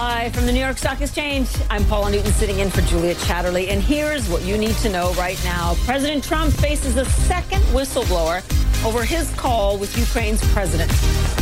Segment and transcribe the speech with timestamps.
[0.00, 3.68] Live from the New York Stock Exchange, I'm Paula Newton sitting in for Julia Chatterley.
[3.68, 5.74] And here's what you need to know right now.
[5.84, 8.42] President Trump faces a second whistleblower
[8.82, 10.90] over his call with Ukraine's president.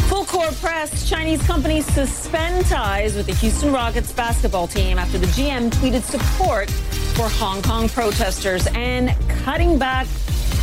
[0.08, 5.26] Full court press, Chinese companies suspend ties with the Houston Rockets basketball team after the
[5.26, 6.68] GM tweeted support
[7.14, 9.14] for Hong Kong protesters and
[9.44, 10.08] cutting back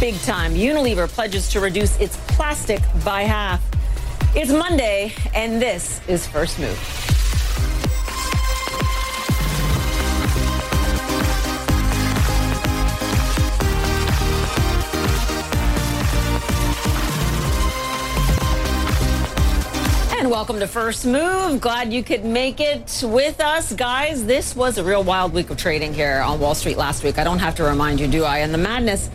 [0.02, 0.54] big time.
[0.54, 3.64] Unilever pledges to reduce its plastic by half.
[4.36, 7.25] It's Monday, and this is First Move.
[20.26, 21.62] And welcome to First Move.
[21.62, 24.26] Glad you could make it with us, guys.
[24.26, 27.20] This was a real wild week of trading here on Wall Street last week.
[27.20, 28.40] I don't have to remind you, do I?
[28.40, 29.12] And the madness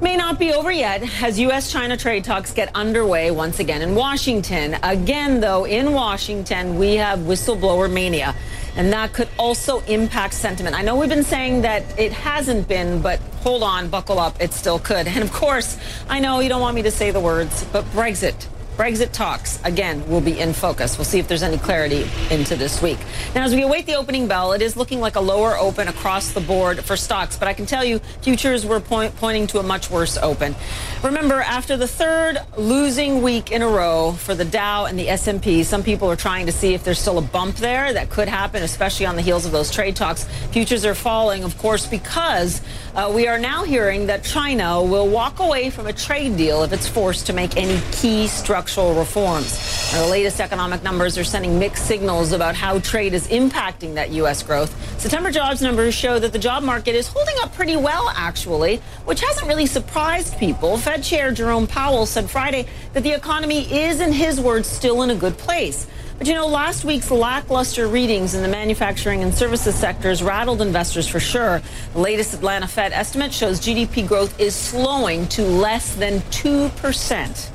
[0.00, 1.72] may not be over yet as U.S.
[1.72, 4.76] China trade talks get underway once again in Washington.
[4.84, 8.32] Again, though, in Washington, we have whistleblower mania,
[8.76, 10.78] and that could also impact sentiment.
[10.78, 14.52] I know we've been saying that it hasn't been, but hold on, buckle up, it
[14.52, 15.08] still could.
[15.08, 18.46] And of course, I know you don't want me to say the words, but Brexit.
[18.76, 20.98] Brexit talks, again, will be in focus.
[20.98, 22.98] We'll see if there's any clarity into this week.
[23.32, 26.32] Now, as we await the opening bell, it is looking like a lower open across
[26.32, 29.62] the board for stocks, but I can tell you futures were point, pointing to a
[29.62, 30.56] much worse open.
[31.04, 35.62] Remember, after the third losing week in a row for the Dow and the S&P,
[35.62, 38.64] some people are trying to see if there's still a bump there that could happen,
[38.64, 40.24] especially on the heels of those trade talks.
[40.50, 42.60] Futures are falling, of course, because
[42.94, 46.72] uh, we are now hearing that China will walk away from a trade deal if
[46.72, 49.92] it's forced to make any key structural reforms.
[49.92, 54.10] Now, the latest economic numbers are sending mixed signals about how trade is impacting that
[54.10, 54.44] U.S.
[54.44, 54.72] growth.
[55.00, 59.20] September jobs numbers show that the job market is holding up pretty well, actually, which
[59.20, 60.78] hasn't really surprised people.
[60.78, 65.10] Fed Chair Jerome Powell said Friday that the economy is, in his words, still in
[65.10, 65.88] a good place.
[66.18, 71.08] But you know, last week's lackluster readings in the manufacturing and services sectors rattled investors
[71.08, 71.60] for sure.
[71.92, 77.50] The latest Atlanta Fed estimate shows GDP growth is slowing to less than 2%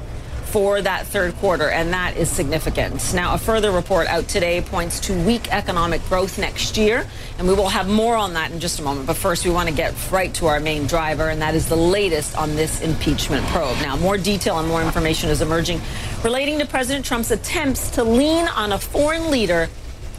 [0.49, 3.13] for that third quarter, and that is significant.
[3.13, 7.05] Now, a further report out today points to weak economic growth next year,
[7.37, 9.05] and we will have more on that in just a moment.
[9.05, 11.75] But first, we want to get right to our main driver, and that is the
[11.75, 13.77] latest on this impeachment probe.
[13.81, 15.81] Now, more detail and more information is emerging
[16.23, 19.67] relating to President Trump's attempts to lean on a foreign leader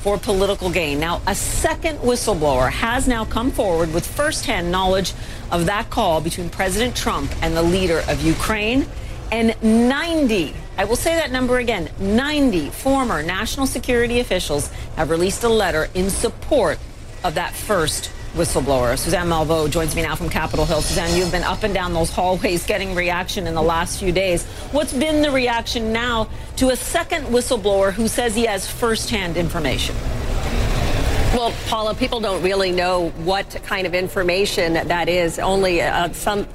[0.00, 0.98] for political gain.
[0.98, 5.12] Now, a second whistleblower has now come forward with firsthand knowledge
[5.50, 8.86] of that call between President Trump and the leader of Ukraine
[9.32, 15.44] and 90, I will say that number again, 90 former national security officials have released
[15.44, 16.78] a letter in support
[17.22, 18.98] of that first whistleblower.
[18.98, 20.82] Suzanne Malveaux joins me now from Capitol Hill.
[20.82, 24.44] Suzanne, you've been up and down those hallways getting reaction in the last few days.
[24.72, 29.96] What's been the reaction now to a second whistleblower who says he has firsthand information?
[31.32, 35.38] Well, Paula, people don't really know what kind of information that is.
[35.38, 36.46] Only uh, some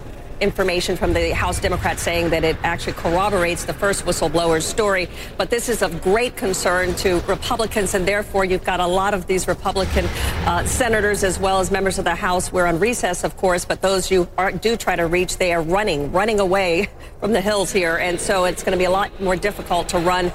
[0.42, 5.08] information from the House Democrats saying that it actually corroborates the first whistleblower's story.
[5.38, 9.28] But this is of great concern to Republicans, and therefore you've got a lot of
[9.28, 10.06] these Republican
[10.46, 12.52] uh, senators as well as members of the House.
[12.52, 15.62] We're on recess, of course, but those you are, do try to reach, they are
[15.62, 17.98] running, running away from the hills here.
[17.98, 20.30] And so it's going to be a lot more difficult to run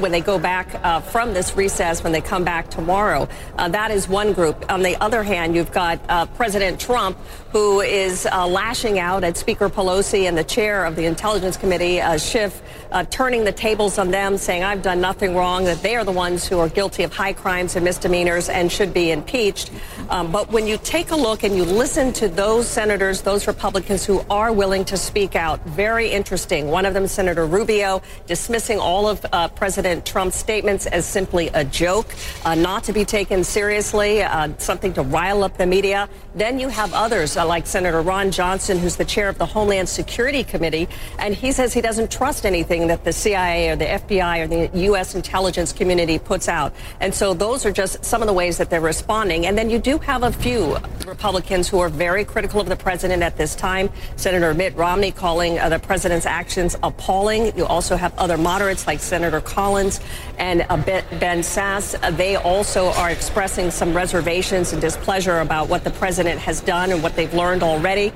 [0.00, 3.28] when they go back uh, from this recess, when they come back tomorrow.
[3.58, 4.70] Uh, that is one group.
[4.70, 7.16] On the other hand, you've got uh, President Trump,
[7.50, 12.00] who is uh, lashing out at Speaker Pelosi and the chair of the Intelligence Committee,
[12.00, 12.62] uh, Schiff,
[12.92, 16.12] uh, turning the tables on them, saying, I've done nothing wrong, that they are the
[16.12, 19.72] ones who are guilty of high crimes and misdemeanors and should be impeached.
[20.10, 24.06] Um, but when you take a look and you listen to those senators, those Republicans
[24.06, 26.68] who are willing to speak out, very interesting.
[26.68, 31.64] One of them, Senator Rubio, dismissing all of uh, President Trump's statements as simply a
[31.64, 32.06] joke,
[32.44, 36.08] uh, not to be taken seriously, uh, something to rile up the media.
[36.36, 39.88] Then you have others uh, like Senator Ron Johnson, who's the chair of the Homeland
[39.88, 40.88] Security Committee,
[41.18, 44.78] and he says he doesn't trust anything that the CIA or the FBI or the
[44.82, 45.14] U.S.
[45.14, 46.72] intelligence community puts out.
[47.00, 49.46] And so those are just some of the ways that they're responding.
[49.46, 50.76] And then you do have a few
[51.06, 53.90] Republicans who are very critical of the president at this time.
[54.16, 57.56] Senator Mitt Romney calling uh, the president's actions appalling.
[57.56, 60.00] You also have other moderates like Senator Collins
[60.38, 61.98] and uh, Ben Sasse.
[62.02, 66.92] Uh, they also are expressing some reservations and displeasure about what the president has done
[66.92, 68.12] and what they've learned already.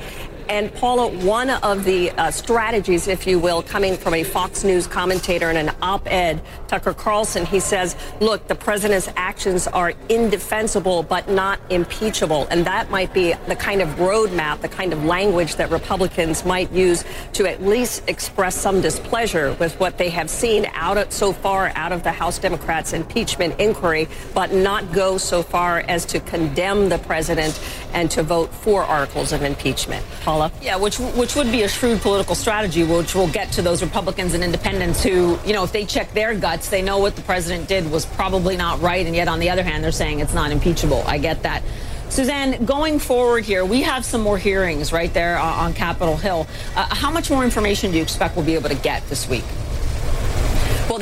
[0.49, 4.87] And Paula, one of the uh, strategies, if you will, coming from a Fox News
[4.87, 11.29] commentator in an op-ed, Tucker Carlson, he says, look, the president's actions are indefensible but
[11.29, 12.47] not impeachable.
[12.51, 16.71] And that might be the kind of roadmap, the kind of language that Republicans might
[16.71, 21.33] use to at least express some displeasure with what they have seen out of, so
[21.33, 26.21] far out of the House Democrats' impeachment inquiry, but not go so far as to
[26.21, 27.61] condemn the president
[27.93, 30.05] and to vote for articles of impeachment.
[30.23, 30.36] Paula?
[30.63, 34.35] Yeah, which which would be a shrewd political strategy, which will get to those Republicans
[34.35, 37.69] and independents who, you know, if they check their guts, they know what the president
[37.69, 40.51] did was probably not right, and yet on the other hand, they're saying it's not
[40.51, 41.03] impeachable.
[41.07, 41.63] I get that.
[42.09, 46.47] Suzanne, going forward here, we have some more hearings right there on Capitol Hill.
[46.77, 49.45] Uh, how much more information do you expect we'll be able to get this week?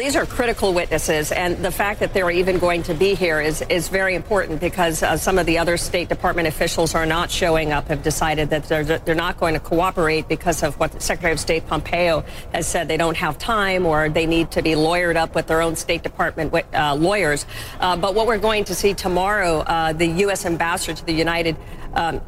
[0.04, 3.62] These are critical witnesses, and the fact that they're even going to be here is,
[3.70, 7.72] is very important because uh, some of the other State Department officials are not showing
[7.72, 11.40] up, have decided that they're, they're not going to cooperate because of what Secretary of
[11.40, 12.22] State Pompeo
[12.52, 15.62] has said they don't have time or they need to be lawyered up with their
[15.62, 17.46] own State Department uh, lawyers.
[17.80, 20.44] Uh, but what we're going to see tomorrow, uh, the U.S.
[20.44, 21.56] ambassador to the United
[21.94, 22.20] um,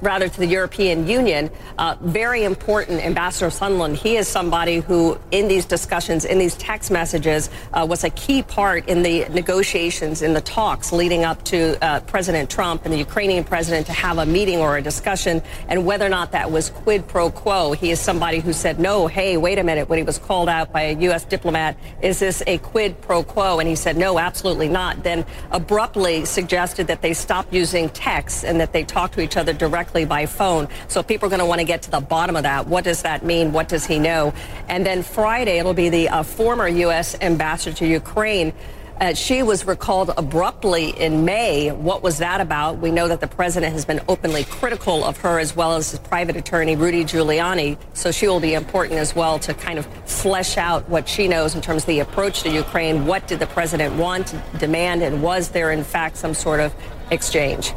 [0.00, 3.96] rather to the European Union, uh, very important Ambassador Sondland.
[3.96, 8.42] He is somebody who, in these discussions, in these text messages, uh, was a key
[8.42, 12.98] part in the negotiations, in the talks leading up to uh, President Trump and the
[12.98, 16.70] Ukrainian president to have a meeting or a discussion, and whether or not that was
[16.70, 17.72] quid pro quo.
[17.72, 20.72] He is somebody who said, no, hey, wait a minute, when he was called out
[20.72, 21.24] by a U.S.
[21.24, 23.58] diplomat, is this a quid pro quo?
[23.58, 25.02] And he said, no, absolutely not.
[25.02, 29.52] Then abruptly suggested that they stop using text and that they talk to each other
[29.52, 30.68] directly by phone.
[30.86, 32.68] So people are going to want to get to the bottom of that.
[32.68, 33.52] What does that mean?
[33.52, 34.32] What does he know?
[34.68, 37.16] And then Friday, it'll be the uh, former U.S.
[37.20, 38.52] ambassador to Ukraine.
[39.00, 41.72] Uh, she was recalled abruptly in May.
[41.72, 42.78] What was that about?
[42.78, 45.98] We know that the president has been openly critical of her as well as his
[45.98, 47.76] private attorney, Rudy Giuliani.
[47.94, 51.56] So she will be important as well to kind of flesh out what she knows
[51.56, 53.04] in terms of the approach to Ukraine.
[53.04, 56.72] What did the president want, demand, and was there, in fact, some sort of
[57.10, 57.74] exchange?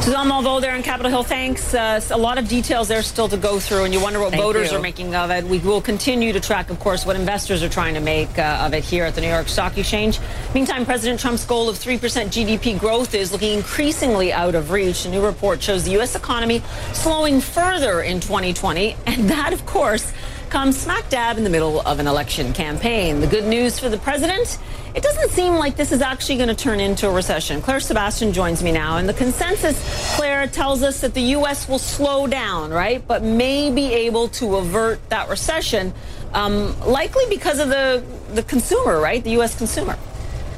[0.00, 1.22] Suzanne Malveaux there on Capitol Hill.
[1.22, 1.74] Thanks.
[1.74, 4.42] Uh, a lot of details there still to go through, and you wonder what Thank
[4.42, 4.78] voters you.
[4.78, 5.44] are making of it.
[5.44, 8.72] We will continue to track, of course, what investors are trying to make uh, of
[8.72, 10.18] it here at the New York Stock Exchange.
[10.54, 15.04] Meantime, President Trump's goal of 3% GDP growth is looking increasingly out of reach.
[15.04, 16.14] A new report shows the U.S.
[16.14, 16.62] economy
[16.94, 20.12] slowing further in 2020, and that, of course,
[20.48, 23.20] comes smack dab in the middle of an election campaign.
[23.20, 24.58] The good news for the president
[24.94, 27.60] it doesn't seem like this is actually going to turn into a recession.
[27.60, 31.68] Claire Sebastian joins me now, and the consensus, Claire, tells us that the U.S.
[31.68, 35.92] will slow down, right, but may be able to avert that recession,
[36.32, 38.02] um, likely because of the
[38.34, 39.56] the consumer, right, the U.S.
[39.56, 39.98] consumer.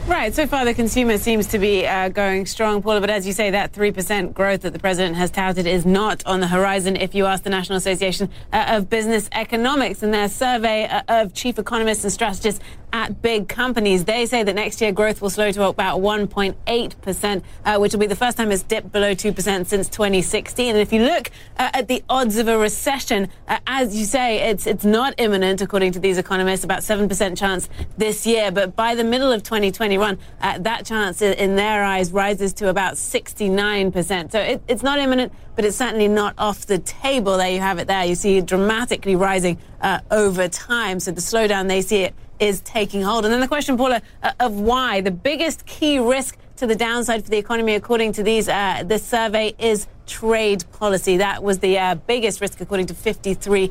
[0.07, 0.35] Right.
[0.35, 3.01] So far, the consumer seems to be uh, going strong, Paula.
[3.01, 6.41] But as you say, that 3% growth that the president has touted is not on
[6.41, 10.87] the horizon if you ask the National Association uh, of Business Economics in their survey
[10.87, 12.61] uh, of chief economists and strategists
[12.93, 14.05] at big companies.
[14.05, 18.07] They say that next year growth will slow to about 1.8%, uh, which will be
[18.07, 20.69] the first time it's dipped below 2% since 2016.
[20.69, 24.51] And if you look uh, at the odds of a recession, uh, as you say,
[24.51, 28.51] it's, it's not imminent, according to these economists, about 7% chance this year.
[28.51, 32.95] But by the middle of 2021, uh, that chance in their eyes rises to about
[32.95, 34.33] 69%.
[34.33, 37.37] So it, it's not imminent, but it's certainly not off the table.
[37.37, 38.05] There you have it there.
[38.05, 41.01] You see it dramatically rising uh, over time.
[41.01, 43.25] So the slowdown, they see it is taking hold.
[43.25, 47.25] And then the question, Paula, uh, of why the biggest key risk to the downside
[47.25, 51.17] for the economy, according to these uh, this survey, is trade policy.
[51.19, 53.71] That was the uh, biggest risk, according to 53%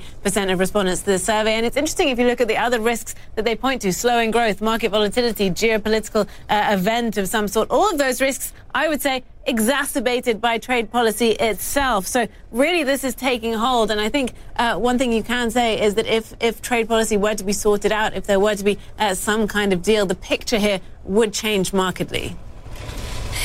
[0.51, 1.53] of respondents to the survey.
[1.55, 4.31] And it's interesting if you look at the other risks that they point to slowing
[4.31, 7.69] growth, market volatility, geopolitical uh, event of some sort.
[7.69, 12.07] All of those risks, I would say, exacerbated by trade policy itself.
[12.07, 13.91] So really, this is taking hold.
[13.91, 17.17] And I think uh, one thing you can say is that if, if trade policy
[17.17, 20.05] were to be sorted out, if there were to be uh, some kind of deal,
[20.05, 22.37] the picture here would change markedly.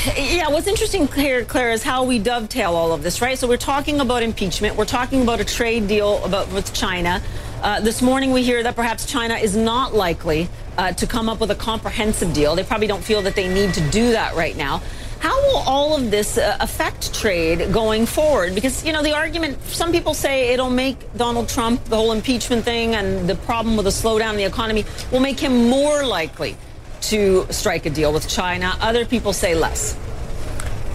[0.02, 3.38] Yeah, what's interesting here, Claire, is how we dovetail all of this, right?
[3.38, 4.76] So we're talking about impeachment.
[4.76, 7.22] We're talking about a trade deal about with China.
[7.62, 11.40] Uh, this morning we hear that perhaps China is not likely uh, to come up
[11.40, 12.54] with a comprehensive deal.
[12.54, 14.82] They probably don't feel that they need to do that right now.
[15.20, 18.54] How will all of this uh, affect trade going forward?
[18.54, 22.62] Because, you know, the argument, some people say it'll make Donald Trump, the whole impeachment
[22.62, 26.58] thing and the problem with the slowdown in the economy will make him more likely
[27.10, 28.76] to strike a deal with China.
[28.80, 29.96] Other people say less.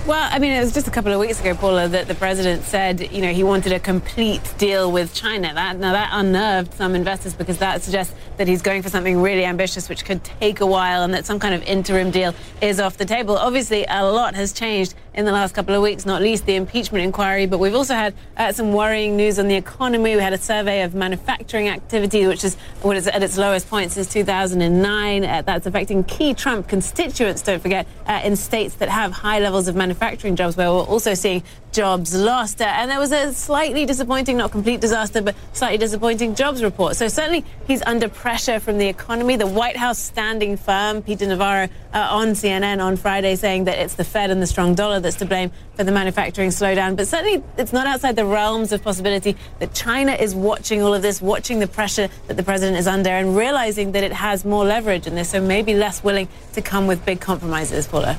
[0.10, 2.64] Well, I mean, it was just a couple of weeks ago, Paula, that the president
[2.64, 5.54] said, you know, he wanted a complete deal with China.
[5.54, 9.46] That now that unnerved some investors because that suggests that he's going for something really
[9.46, 12.98] ambitious, which could take a while, and that some kind of interim deal is off
[12.98, 13.38] the table.
[13.38, 17.04] Obviously, a lot has changed in the last couple of weeks, not least the impeachment
[17.04, 17.46] inquiry.
[17.46, 20.16] But we've also had uh, some worrying news on the economy.
[20.16, 23.92] We had a survey of manufacturing activity, which is what is at its lowest point
[23.92, 25.24] since 2009.
[25.24, 27.42] Uh, that's affecting key Trump constituents.
[27.42, 31.14] Don't forget, uh, in states that have high levels of manufacturing jobs where we're also
[31.14, 32.62] seeing jobs lost.
[32.62, 36.96] Uh, and there was a slightly disappointing, not complete disaster, but slightly disappointing jobs report.
[36.96, 39.36] So certainly he's under pressure from the economy.
[39.36, 43.96] The White House standing firm, Peter Navarro uh, on CNN on Friday saying that it's
[43.96, 46.96] the Fed and the strong dollar that's to blame for the manufacturing slowdown.
[46.96, 51.02] But certainly it's not outside the realms of possibility that China is watching all of
[51.02, 54.66] this, watching the pressure that the president is under and realizing that it has more
[54.66, 58.18] leverage in this, so maybe less willing to come with big compromises, Paula.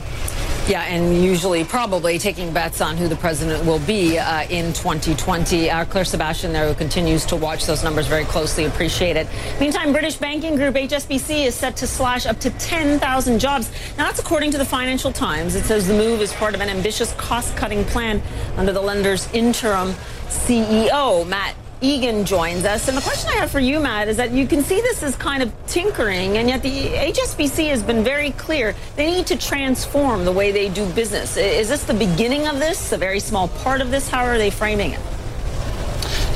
[0.70, 5.68] Yeah, and usually probably taking bets on who the president will be uh, in 2020.
[5.68, 8.66] Uh, Claire Sebastian there who continues to watch those numbers very closely.
[8.66, 9.26] Appreciate it.
[9.58, 13.68] Meantime, British banking group HSBC is set to slash up to 10,000 jobs.
[13.98, 15.56] Now, that's according to the Financial Times.
[15.56, 18.22] It says the move is part of an ambitious cost-cutting plan
[18.56, 19.96] under the lender's interim
[20.28, 22.88] CEO, Matt Egan joins us.
[22.88, 25.16] And the question I have for you, Matt, is that you can see this as
[25.16, 28.74] kind of tinkering, and yet the HSBC has been very clear.
[28.96, 31.36] They need to transform the way they do business.
[31.36, 34.08] Is this the beginning of this, a very small part of this?
[34.08, 35.00] How are they framing it?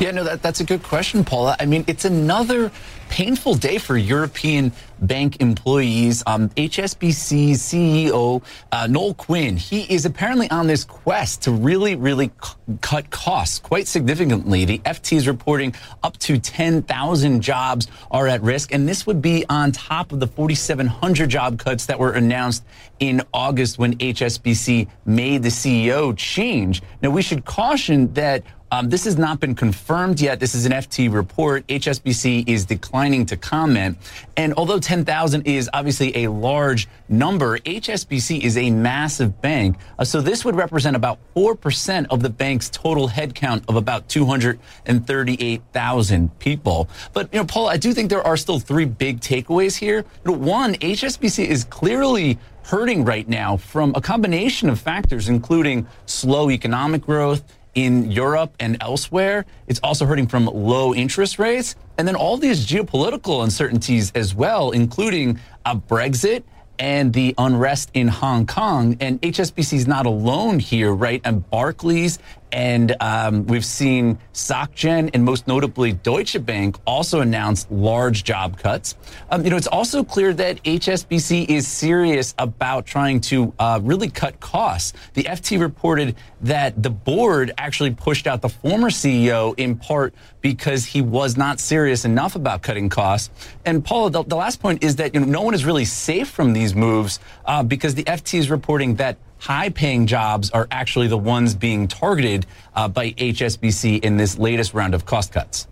[0.00, 1.56] Yeah, no, that, that's a good question, Paula.
[1.60, 2.72] I mean, it's another
[3.10, 4.72] painful day for European
[5.06, 6.22] bank employees.
[6.26, 8.42] Um, HSBC CEO
[8.72, 13.58] uh, Noel Quinn, he is apparently on this quest to really, really c- cut costs
[13.58, 14.64] quite significantly.
[14.64, 19.44] The FT is reporting up to 10,000 jobs are at risk, and this would be
[19.48, 22.64] on top of the 4,700 job cuts that were announced
[23.00, 26.82] in August when HSBC made the CEO change.
[27.02, 28.42] Now, we should caution that
[28.74, 30.40] um, this has not been confirmed yet.
[30.40, 31.64] This is an FT report.
[31.68, 33.96] HSBC is declining to comment.
[34.36, 39.76] And although 10,000 is obviously a large number, HSBC is a massive bank.
[39.98, 46.38] Uh, so this would represent about 4% of the bank's total headcount of about 238,000
[46.38, 46.88] people.
[47.12, 50.04] But, you know, Paul, I do think there are still three big takeaways here.
[50.22, 57.02] One, HSBC is clearly hurting right now from a combination of factors, including slow economic
[57.02, 57.42] growth
[57.74, 59.44] in Europe and elsewhere.
[59.66, 61.76] It's also hurting from low interest rates.
[61.98, 66.42] And then all these geopolitical uncertainties as well, including a Brexit
[66.78, 68.96] and the unrest in Hong Kong.
[69.00, 71.20] And HSBC is not alone here, right?
[71.24, 72.18] And Barclays
[72.52, 78.94] and um, we've seen SocGen and most notably Deutsche Bank also announced large job cuts.
[79.30, 84.08] Um, you know, it's also clear that HSBC is serious about trying to uh, really
[84.08, 84.92] cut costs.
[85.14, 90.84] The FT reported that the board actually pushed out the former CEO in part because
[90.84, 93.30] he was not serious enough about cutting costs.
[93.64, 96.28] And Paula, the, the last point is that you know, no one is really safe
[96.28, 101.06] from these moves uh, because the FT is reporting that high paying jobs are actually
[101.06, 105.68] the ones being targeted uh, by HSBC in this latest round of cost cuts.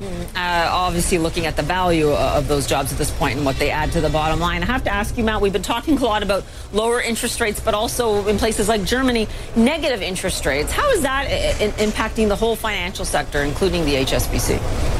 [0.00, 3.70] Uh, obviously, looking at the value of those jobs at this point and what they
[3.70, 4.62] add to the bottom line.
[4.62, 7.60] I have to ask you, Matt, we've been talking a lot about lower interest rates,
[7.60, 10.72] but also in places like Germany, negative interest rates.
[10.72, 14.99] How is that I- impacting the whole financial sector, including the HSBC?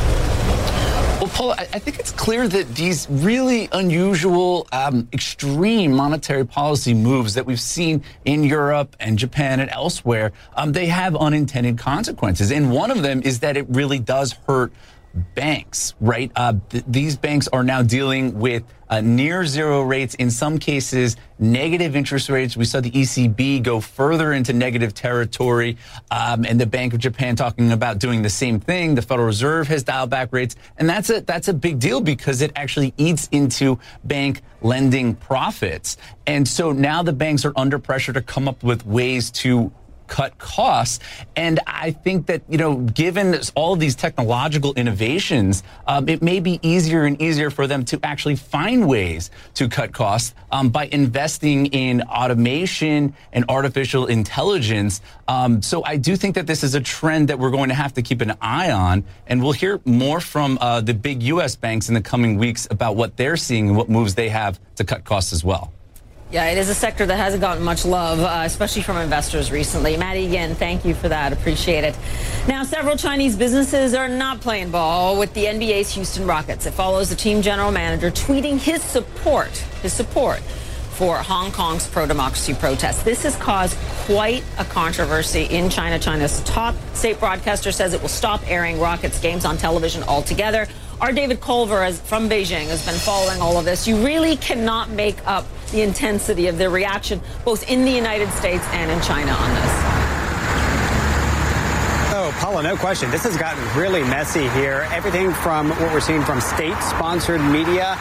[1.33, 7.47] Paul, I, think it's clear that these really unusual, um, extreme monetary policy moves that
[7.47, 12.51] we've seen in Europe and Japan and elsewhere, um, they have unintended consequences.
[12.51, 14.73] And one of them is that it really does hurt
[15.35, 16.31] banks, right?
[16.37, 21.17] Uh, th- these banks are now dealing with uh, near zero rates, in some cases,
[21.39, 22.57] negative interest rates.
[22.57, 25.79] We saw the ECB go further into negative territory,
[26.11, 28.97] um, and the Bank of Japan talking about doing the same thing.
[28.97, 32.43] The Federal Reserve has dialed back rates, and that's a that's a big deal because
[32.43, 35.97] it actually eats into bank lending profits.
[36.27, 39.73] And so now the banks are under pressure to come up with ways to
[40.11, 40.99] cut costs.
[41.37, 46.41] And I think that, you know, given all of these technological innovations, um, it may
[46.41, 50.87] be easier and easier for them to actually find ways to cut costs um, by
[50.87, 55.01] investing in automation and artificial intelligence.
[55.29, 57.95] Um, so I do think that this is a trend that we're going to have
[57.95, 59.05] to keep an eye on.
[59.29, 61.55] And we'll hear more from uh, the big U.S.
[61.55, 64.85] banks in the coming weeks about what they're seeing and what moves they have to
[64.85, 65.73] cut costs as well.
[66.31, 69.97] Yeah, it is a sector that hasn't gotten much love, uh, especially from investors recently.
[69.97, 71.33] Maddie, again, thank you for that.
[71.33, 71.99] Appreciate it.
[72.47, 76.67] Now, several Chinese businesses are not playing ball with the NBA's Houston Rockets.
[76.67, 79.51] It follows the team general manager tweeting his support,
[79.83, 80.39] his support
[81.01, 83.03] for Hong Kong's pro-democracy protests.
[83.03, 85.99] This has caused quite a controversy in China.
[85.99, 90.69] China's top state broadcaster says it will stop airing Rockets games on television altogether.
[91.01, 93.89] Our David Culver has, from Beijing has been following all of this.
[93.89, 98.65] You really cannot make up the intensity of their reaction both in the United States
[98.73, 99.73] and in China on this.
[102.13, 103.11] Oh, Paula, no question.
[103.11, 104.87] This has gotten really messy here.
[104.93, 107.97] Everything from what we're seeing from state-sponsored media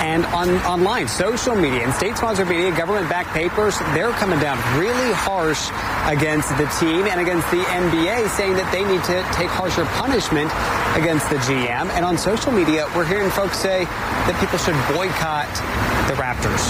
[0.00, 5.68] and on online, social media and state-sponsored media, government-backed papers, they're coming down really harsh
[6.10, 10.50] against the team and against the NBA, saying that they need to take harsher punishment
[10.96, 11.88] against the GM.
[11.90, 15.48] And on social media, we're hearing folks say that people should boycott
[16.08, 16.64] the Raptors.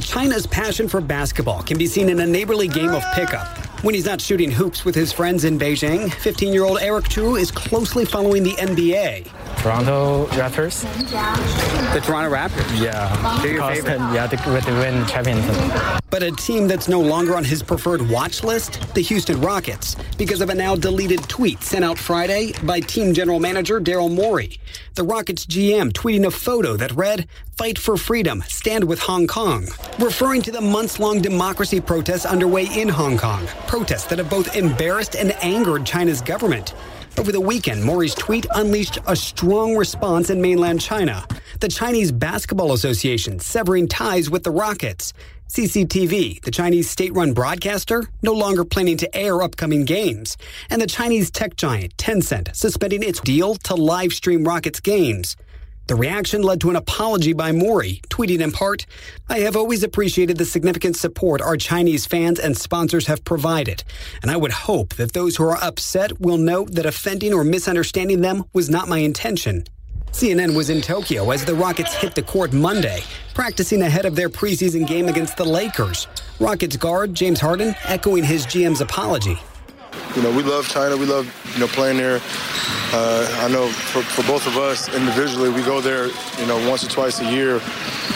[0.00, 3.46] China's passion for basketball can be seen in a neighborly game of pickup.
[3.84, 7.36] When he's not shooting hoops with his friends in Beijing, 15 year old Eric Chu
[7.36, 9.28] is closely following the NBA.
[9.64, 10.82] Toronto Raptors.
[11.94, 12.78] The Toronto Raptors?
[12.78, 13.38] Yeah.
[13.40, 14.12] They're your Because, favorite?
[14.12, 16.02] Yeah, they, they win championship.
[16.10, 20.42] But a team that's no longer on his preferred watch list, the Houston Rockets, because
[20.42, 24.60] of a now deleted tweet sent out Friday by team general manager Daryl Morey.
[24.96, 29.66] The Rockets GM tweeting a photo that read, Fight for freedom, stand with Hong Kong,
[29.98, 34.54] referring to the months long democracy protests underway in Hong Kong, protests that have both
[34.56, 36.74] embarrassed and angered China's government.
[37.16, 41.24] Over the weekend, Morey's tweet unleashed a strong response in mainland China.
[41.60, 45.12] The Chinese Basketball Association severing ties with the Rockets.
[45.48, 50.36] CCTV, the Chinese state run broadcaster, no longer planning to air upcoming games.
[50.70, 55.36] And the Chinese tech giant Tencent suspending its deal to live stream Rockets games.
[55.86, 58.86] The reaction led to an apology by Morey, tweeting in part,
[59.28, 63.84] I have always appreciated the significant support our Chinese fans and sponsors have provided,
[64.22, 68.22] and I would hope that those who are upset will note that offending or misunderstanding
[68.22, 69.64] them was not my intention.
[70.12, 73.02] CNN was in Tokyo as the Rockets hit the court Monday,
[73.34, 76.06] practicing ahead of their preseason game against the Lakers.
[76.40, 79.38] Rockets guard James Harden echoing his GM's apology.
[80.16, 80.96] You know, we love China.
[80.96, 82.20] We love, you know, playing there.
[82.92, 86.06] Uh, I know for, for both of us individually, we go there,
[86.38, 87.60] you know, once or twice a year.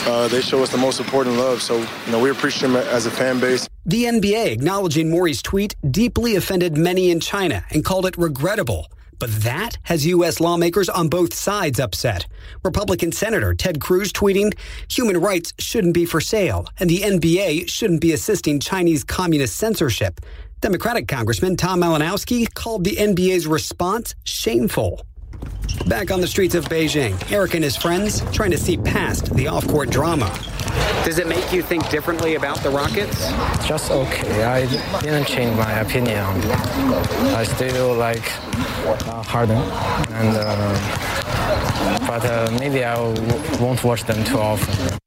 [0.06, 1.60] Uh, they show us the most important love.
[1.60, 3.68] So, you know, we appreciate them as a fan base.
[3.86, 8.86] The NBA, acknowledging Morey's tweet, deeply offended many in China and called it regrettable.
[9.18, 10.38] But that has U.S.
[10.38, 12.26] lawmakers on both sides upset.
[12.62, 14.56] Republican Senator Ted Cruz tweeting,
[14.88, 20.20] human rights shouldn't be for sale, and the NBA shouldn't be assisting Chinese communist censorship.
[20.60, 25.06] Democratic Congressman Tom Malinowski called the NBA's response shameful.
[25.86, 29.46] Back on the streets of Beijing, Eric and his friends trying to see past the
[29.46, 30.26] off court drama.
[31.04, 33.30] Does it make you think differently about the Rockets?
[33.66, 34.42] Just okay.
[34.42, 34.66] I
[35.00, 36.18] didn't change my opinion.
[36.18, 38.24] I still like
[39.06, 39.58] uh, Harden,
[40.12, 44.98] and uh, but uh, maybe I w- won't watch them too often.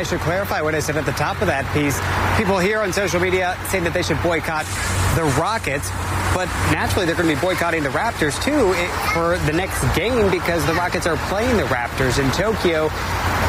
[0.00, 2.00] I should clarify what I said at the top of that piece.
[2.40, 4.64] People here on social media saying that they should boycott
[5.12, 5.92] the Rockets,
[6.34, 10.30] but naturally they're going to be boycotting the Raptors too eh, for the next game
[10.30, 12.88] because the Rockets are playing the Raptors in Tokyo.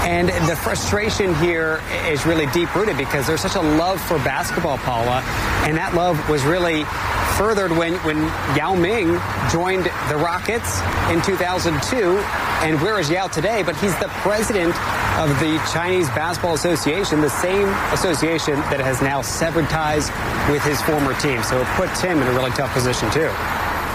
[0.03, 4.79] And the frustration here is really deep rooted because there's such a love for basketball,
[4.79, 5.21] Paula.
[5.65, 6.85] And that love was really
[7.37, 8.17] furthered when, when
[8.57, 9.19] Yao Ming
[9.51, 12.17] joined the Rockets in 2002.
[12.65, 13.63] And where is Yao today?
[13.63, 14.75] But he's the president
[15.17, 20.09] of the Chinese Basketball Association, the same association that has now severed ties
[20.49, 21.41] with his former team.
[21.43, 23.29] So it puts him in a really tough position, too.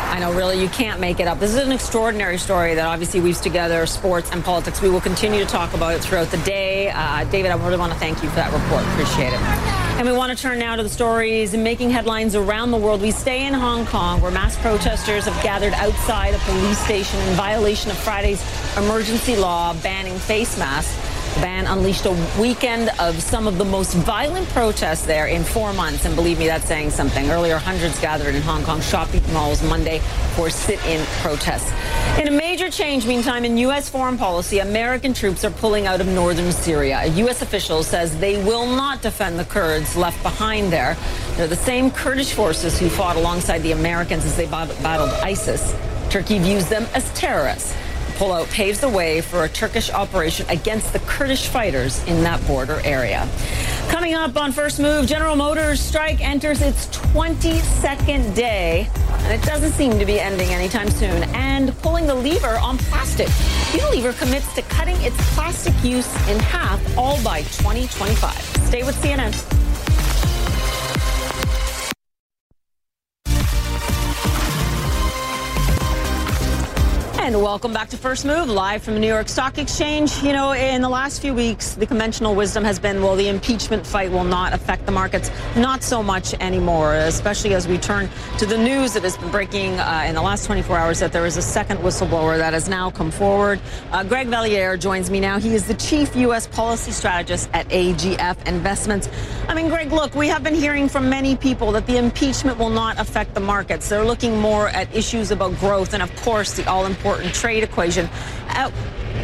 [0.08, 1.40] I know, really, you can't make it up.
[1.40, 4.80] This is an extraordinary story that obviously weaves together sports and politics.
[4.80, 6.88] We will continue to talk about it throughout the day.
[6.88, 8.82] Uh, David, I really want to thank you for that report.
[8.94, 9.40] Appreciate it.
[9.98, 13.02] And we want to turn now to the stories and making headlines around the world.
[13.02, 17.34] We stay in Hong Kong, where mass protesters have gathered outside a police station in
[17.34, 18.42] violation of Friday's
[18.78, 20.94] emergency law banning face masks.
[21.40, 26.04] Ban unleashed a weekend of some of the most violent protests there in four months.
[26.06, 27.30] And believe me, that's saying something.
[27.30, 29.98] Earlier, hundreds gathered in Hong Kong shopping malls Monday
[30.34, 31.70] for sit-in protests.
[32.18, 33.88] In a major change, meantime, in U.S.
[33.90, 37.00] foreign policy, American troops are pulling out of northern Syria.
[37.02, 37.42] A U.S.
[37.42, 40.96] official says they will not defend the Kurds left behind there.
[41.36, 45.74] They're the same Kurdish forces who fought alongside the Americans as they battled ISIS.
[46.08, 47.76] Turkey views them as terrorists
[48.16, 52.80] pullout paves the way for a Turkish operation against the Kurdish fighters in that border
[52.82, 53.28] area.
[53.88, 58.88] Coming up on First Move, General Motors strike enters its 22nd day.
[59.08, 61.24] and it doesn't seem to be ending anytime soon.
[61.34, 63.28] And pulling the lever on plastic.
[63.72, 68.32] Unilever commits to cutting its plastic use in half, all by 2025.
[68.66, 69.55] Stay with CNN.
[77.26, 80.22] And welcome back to First Move, live from the New York Stock Exchange.
[80.22, 83.84] You know, in the last few weeks, the conventional wisdom has been, well, the impeachment
[83.84, 85.32] fight will not affect the markets.
[85.56, 88.08] Not so much anymore, especially as we turn
[88.38, 91.26] to the news that has been breaking uh, in the last 24 hours that there
[91.26, 93.58] is a second whistleblower that has now come forward.
[93.90, 95.40] Uh, Greg Valliere joins me now.
[95.40, 96.46] He is the chief U.S.
[96.46, 99.08] policy strategist at AGF Investments.
[99.48, 102.70] I mean, Greg, look, we have been hearing from many people that the impeachment will
[102.70, 103.88] not affect the markets.
[103.88, 108.08] They're looking more at issues about growth and, of course, the all important trade equation.
[108.48, 108.70] At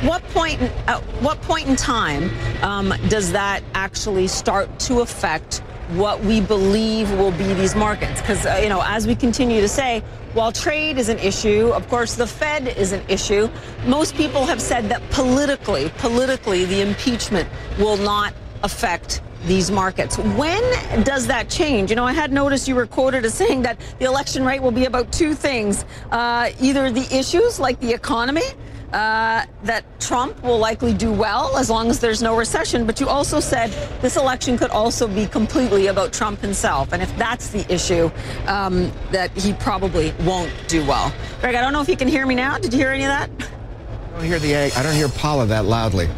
[0.04, 2.30] what point, at what point in time
[2.62, 8.20] um, does that actually start to affect what we believe will be these markets?
[8.20, 10.00] Because, uh, you know, as we continue to say,
[10.32, 13.48] while trade is an issue, of course, the Fed is an issue.
[13.84, 20.18] Most people have said that politically, politically, the impeachment will not affect these markets.
[20.18, 20.62] When
[21.04, 21.90] does that change?
[21.90, 24.70] You know, I had noticed you were quoted as saying that the election rate will
[24.70, 28.42] be about two things uh, either the issues like the economy.
[28.92, 32.84] Uh, that Trump will likely do well as long as there's no recession.
[32.84, 33.70] But you also said
[34.02, 36.92] this election could also be completely about Trump himself.
[36.92, 38.10] And if that's the issue,
[38.46, 41.10] um, that he probably won't do well.
[41.40, 42.58] Greg, I don't know if you can hear me now.
[42.58, 43.30] Did you hear any of that?
[44.12, 44.72] I don't hear the egg.
[44.76, 46.10] I don't hear Paula that loudly.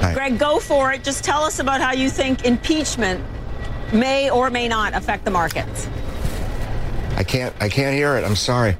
[0.00, 0.14] Right.
[0.14, 1.02] Greg, go for it.
[1.02, 3.24] Just tell us about how you think impeachment
[3.92, 5.88] may or may not affect the markets.
[7.16, 7.54] I can't.
[7.60, 8.24] I can't hear it.
[8.24, 8.76] I'm sorry.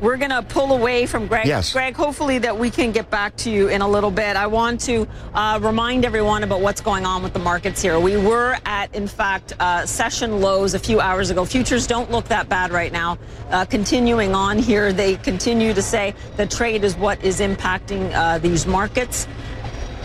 [0.00, 1.46] We're going to pull away from Greg.
[1.46, 1.74] Yes.
[1.74, 4.34] Greg, hopefully that we can get back to you in a little bit.
[4.34, 8.00] I want to uh, remind everyone about what's going on with the markets here.
[8.00, 11.44] We were at, in fact, uh, session lows a few hours ago.
[11.44, 13.18] Futures don't look that bad right now.
[13.50, 18.38] Uh, continuing on here, they continue to say that trade is what is impacting uh,
[18.38, 19.28] these markets.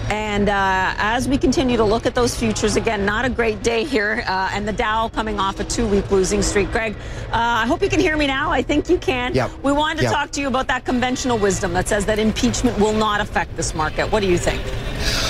[0.10, 3.84] And uh, as we continue to look at those futures, again, not a great day
[3.84, 6.72] here, uh, and the Dow coming off a two-week losing streak.
[6.72, 8.52] Greg, uh, I hope you can hear me now.
[8.52, 9.34] I think you can.
[9.34, 9.52] Yep.
[9.64, 10.14] We wanted to yep.
[10.14, 13.74] talk to you about that conventional wisdom that says that impeachment will not affect this
[13.74, 14.12] market.
[14.12, 14.62] What do you think?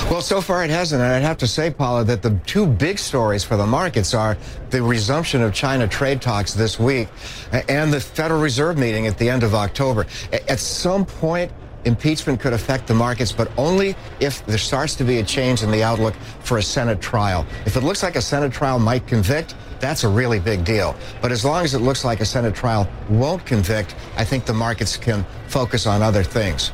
[0.10, 1.02] Well, so far it hasn't.
[1.02, 4.38] And I'd have to say, Paula, that the two big stories for the markets are
[4.70, 7.08] the resumption of China trade talks this week
[7.70, 10.06] and the Federal Reserve meeting at the end of October.
[10.32, 11.52] At some point,
[11.86, 15.72] impeachment could affect the markets, but only if there starts to be a change in
[15.72, 17.46] the outlook for a Senate trial.
[17.66, 20.96] If it looks like a Senate trial might convict, that's a really big deal.
[21.22, 24.54] But as long as it looks like a Senate trial won't convict, I think the
[24.54, 26.72] markets can focus on other things.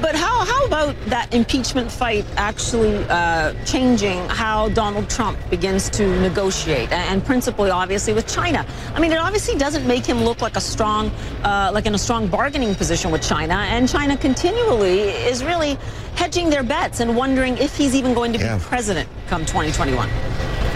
[0.00, 6.20] But how, how about that impeachment fight actually uh, changing how Donald Trump begins to
[6.20, 8.66] negotiate, and principally, obviously, with China?
[8.94, 11.10] I mean, it obviously doesn't make him look like a strong,
[11.44, 15.78] uh, like in a strong bargaining position with China, and China continually is really
[16.16, 20.08] hedging their bets and wondering if he's even going to be president come 2021.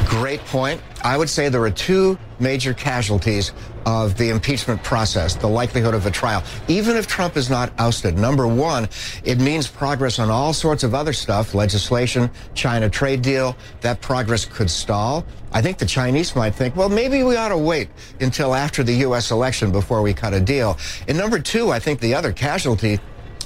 [0.07, 0.81] Great point.
[1.03, 3.53] I would say there are two major casualties
[3.87, 6.42] of the impeachment process, the likelihood of a trial.
[6.68, 8.88] Even if Trump is not ousted, number one,
[9.25, 13.57] it means progress on all sorts of other stuff, legislation, China trade deal.
[13.81, 15.25] That progress could stall.
[15.53, 17.90] I think the Chinese might think, well, maybe we ought to wait
[18.21, 19.31] until after the U.S.
[19.31, 20.79] election before we cut a deal.
[21.09, 23.01] And number two, I think the other casualty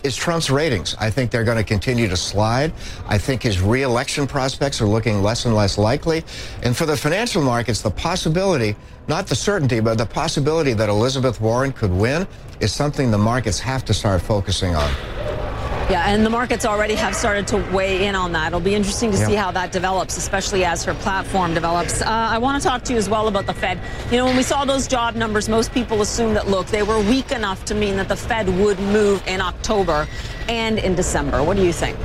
[0.07, 0.95] is Trump's ratings.
[0.99, 2.73] I think they're going to continue to slide.
[3.09, 6.25] I think his reelection prospects are looking less and less likely.
[6.63, 8.77] And for the financial markets, the possibility,
[9.09, 12.27] not the certainty, but the possibility that Elizabeth Warren could win
[12.61, 15.36] is something the markets have to start focusing on.
[15.89, 18.49] Yeah, and the markets already have started to weigh in on that.
[18.49, 19.27] It'll be interesting to yeah.
[19.27, 22.03] see how that develops, especially as her platform develops.
[22.03, 23.79] Uh, I want to talk to you as well about the Fed.
[24.11, 26.99] You know, when we saw those job numbers, most people assumed that, look, they were
[26.99, 30.09] weak enough to mean that the Fed would move in October
[30.49, 31.45] and in December.
[31.45, 31.97] What do you think?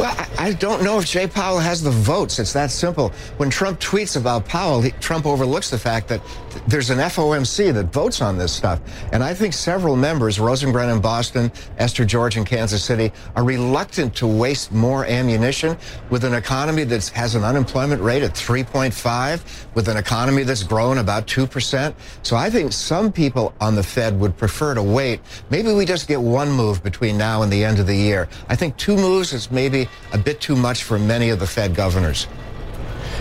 [0.00, 2.38] Well, I don't know if Jay Powell has the votes.
[2.38, 3.10] It's that simple.
[3.36, 6.22] When Trump tweets about Powell, he, Trump overlooks the fact that
[6.66, 8.80] there's an FOMC that votes on this stuff.
[9.12, 14.16] And I think several members, Rosengren in Boston, Esther George in Kansas City, are reluctant
[14.16, 15.76] to waste more ammunition
[16.08, 20.96] with an economy that has an unemployment rate at 3.5, with an economy that's grown
[20.96, 21.94] about 2%.
[22.22, 25.20] So I think some people on the Fed would prefer to wait.
[25.50, 28.30] Maybe we just get one move between now and the end of the year.
[28.48, 31.74] I think two moves is maybe a bit too much for many of the Fed
[31.74, 32.26] governors.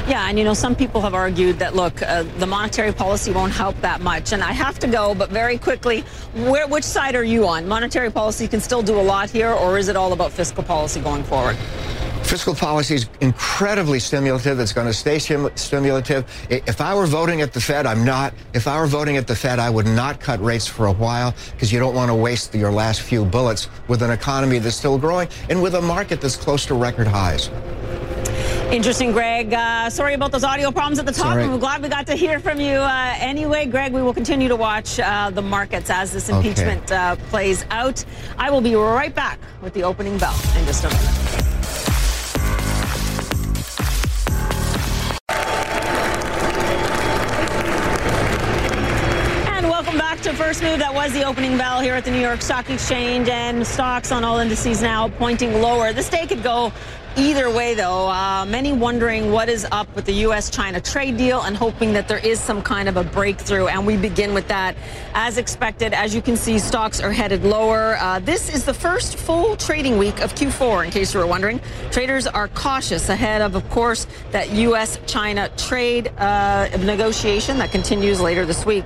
[0.07, 3.51] Yeah, and you know, some people have argued that, look, uh, the monetary policy won't
[3.53, 4.31] help that much.
[4.33, 6.01] And I have to go, but very quickly,
[6.33, 7.67] where, which side are you on?
[7.67, 10.99] Monetary policy can still do a lot here, or is it all about fiscal policy
[10.99, 11.55] going forward?
[12.23, 14.59] Fiscal policy is incredibly stimulative.
[14.59, 16.25] It's going to stay stimulative.
[16.49, 18.33] If I were voting at the Fed, I'm not.
[18.53, 21.33] If I were voting at the Fed, I would not cut rates for a while
[21.51, 24.97] because you don't want to waste your last few bullets with an economy that's still
[24.97, 27.49] growing and with a market that's close to record highs.
[28.71, 29.51] Interesting, Greg.
[29.51, 31.37] Uh, sorry about those audio problems at the top.
[31.37, 33.65] I'm glad we got to hear from you uh, anyway.
[33.65, 36.95] Greg, we will continue to watch uh, the markets as this impeachment okay.
[36.95, 38.05] Uh, plays out.
[38.37, 41.48] I will be right back with the opening bell in just a moment.
[50.39, 50.79] First Move.
[50.79, 54.23] That was the opening bell here at the New York Stock Exchange, and stocks on
[54.23, 55.91] all indices now pointing lower.
[55.91, 56.71] This day could go
[57.17, 60.49] Either way, though, uh, many wondering what is up with the U.S.
[60.49, 63.67] China trade deal and hoping that there is some kind of a breakthrough.
[63.67, 64.77] And we begin with that.
[65.15, 67.97] As expected, as you can see, stocks are headed lower.
[67.97, 71.59] Uh, this is the first full trading week of Q4, in case you were wondering.
[71.91, 74.99] Traders are cautious ahead of, of course, that U.S.
[75.07, 78.85] China trade uh, negotiation that continues later this week.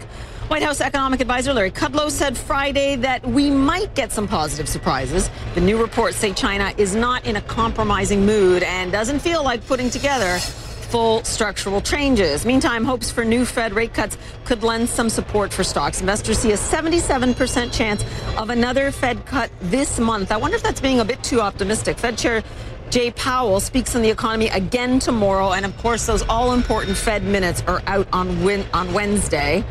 [0.49, 5.29] White House economic advisor Larry Kudlow said Friday that we might get some positive surprises.
[5.55, 9.65] The new reports say China is not in a compromising mood and doesn't feel like
[9.65, 12.45] putting together full structural changes.
[12.45, 16.01] Meantime, hopes for new Fed rate cuts could lend some support for stocks.
[16.01, 18.03] Investors see a 77% chance
[18.37, 20.31] of another Fed cut this month.
[20.31, 21.97] I wonder if that's being a bit too optimistic.
[21.97, 22.43] Fed Chair
[22.91, 27.23] Jay Powell speaks on the economy again tomorrow, and of course, those all important Fed
[27.23, 29.63] minutes are out on, win- on Wednesday.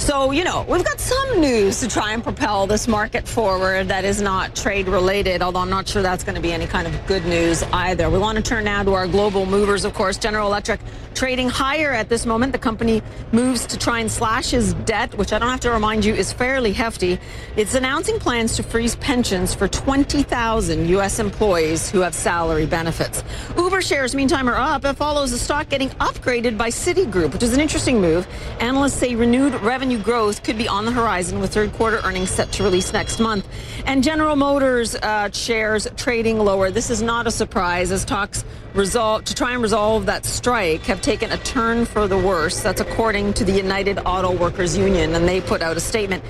[0.00, 4.02] So, you know, we've got some news to try and propel this market forward that
[4.02, 7.06] is not trade related, although I'm not sure that's going to be any kind of
[7.06, 8.08] good news either.
[8.08, 10.16] We want to turn now to our global movers, of course.
[10.16, 10.80] General Electric
[11.14, 12.52] trading higher at this moment.
[12.52, 16.02] The company moves to try and slash his debt, which I don't have to remind
[16.02, 17.18] you is fairly hefty.
[17.56, 21.18] It's announcing plans to freeze pensions for 20,000 U.S.
[21.18, 23.22] employees who have salary benefits.
[23.54, 24.86] Uber shares, meantime, are up.
[24.86, 28.26] It follows the stock getting upgraded by Citigroup, which is an interesting move.
[28.60, 32.30] Analysts say renewed revenue revenue growth could be on the horizon with third quarter earnings
[32.30, 33.44] set to release next month.
[33.86, 36.70] And General Motors uh, shares trading lower.
[36.70, 41.00] This is not a surprise as talks resolve to try and resolve that strike have
[41.00, 42.62] taken a turn for the worse.
[42.62, 46.22] That's according to the United Auto Workers Union, and they put out a statement.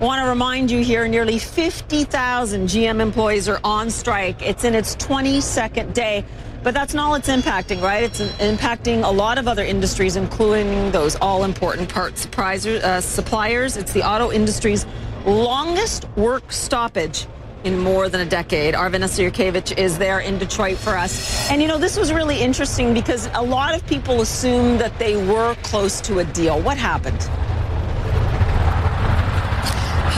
[0.00, 4.42] I want to remind you here nearly 50,000 GM employees are on strike.
[4.42, 6.24] It's in its 22nd day.
[6.62, 8.02] But that's not all it's impacting, right?
[8.02, 13.76] It's impacting a lot of other industries, including those all important part uh, suppliers.
[13.76, 14.84] It's the auto industry's
[15.24, 17.26] longest work stoppage
[17.64, 18.74] in more than a decade.
[18.88, 21.50] Vanessa Yurkevich is there in Detroit for us.
[21.50, 25.16] And you know, this was really interesting because a lot of people assumed that they
[25.16, 26.60] were close to a deal.
[26.60, 27.28] What happened?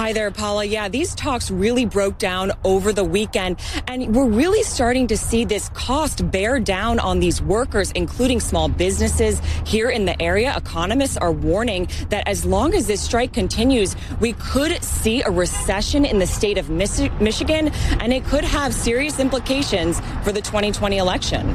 [0.00, 0.64] Hi there, Paula.
[0.64, 5.44] Yeah, these talks really broke down over the weekend, and we're really starting to see
[5.44, 10.56] this cost bear down on these workers, including small businesses here in the area.
[10.56, 16.06] Economists are warning that as long as this strike continues, we could see a recession
[16.06, 17.68] in the state of Michigan,
[18.00, 21.46] and it could have serious implications for the 2020 election.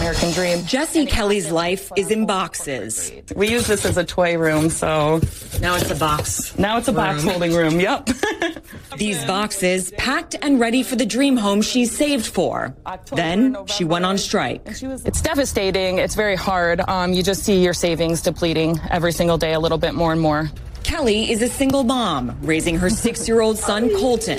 [0.00, 0.64] American dream.
[0.64, 3.12] Jesse Kelly's life is in boxes.
[3.36, 5.20] We use this as a toy room, so
[5.60, 6.58] now it's a box.
[6.58, 6.96] Now it's a room.
[6.96, 7.78] box holding room.
[7.78, 8.08] Yep.
[8.96, 12.74] These boxes packed and ready for the dream home she's saved for.
[13.12, 14.62] Then she went on strike.
[14.64, 15.98] It's devastating.
[15.98, 16.80] It's very hard.
[16.88, 20.20] Um, you just see your savings depleting every single day a little bit more and
[20.20, 20.50] more.
[20.82, 24.38] Kelly is a single mom raising her six-year-old son Colton.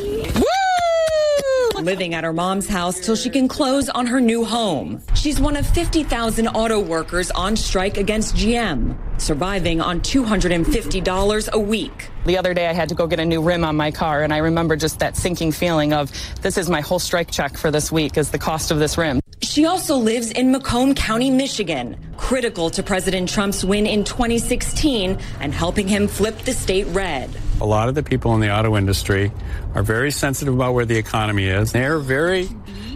[1.81, 5.01] Living at her mom's house till she can close on her new home.
[5.15, 12.09] She's one of 50,000 auto workers on strike against GM, surviving on $250 a week.
[12.25, 14.31] The other day I had to go get a new rim on my car and
[14.31, 16.11] I remember just that sinking feeling of
[16.43, 19.19] this is my whole strike check for this week is the cost of this rim.
[19.41, 25.51] She also lives in Macomb County, Michigan, critical to President Trump's win in 2016 and
[25.51, 27.35] helping him flip the state red.
[27.61, 29.31] A lot of the people in the auto industry
[29.75, 31.71] are very sensitive about where the economy is.
[31.71, 32.49] They're very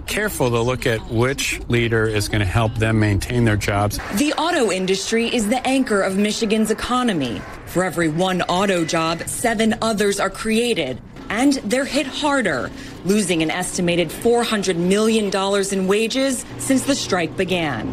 [0.07, 3.99] careful to look at which leader is going to help them maintain their jobs.
[4.15, 7.43] The auto industry is the anchor of Michigan's economy.
[7.67, 10.99] For every one auto job, seven others are created.
[11.29, 12.71] And they're hit harder,
[13.05, 15.29] losing an estimated $400 million
[15.71, 17.85] in wages since the strike began.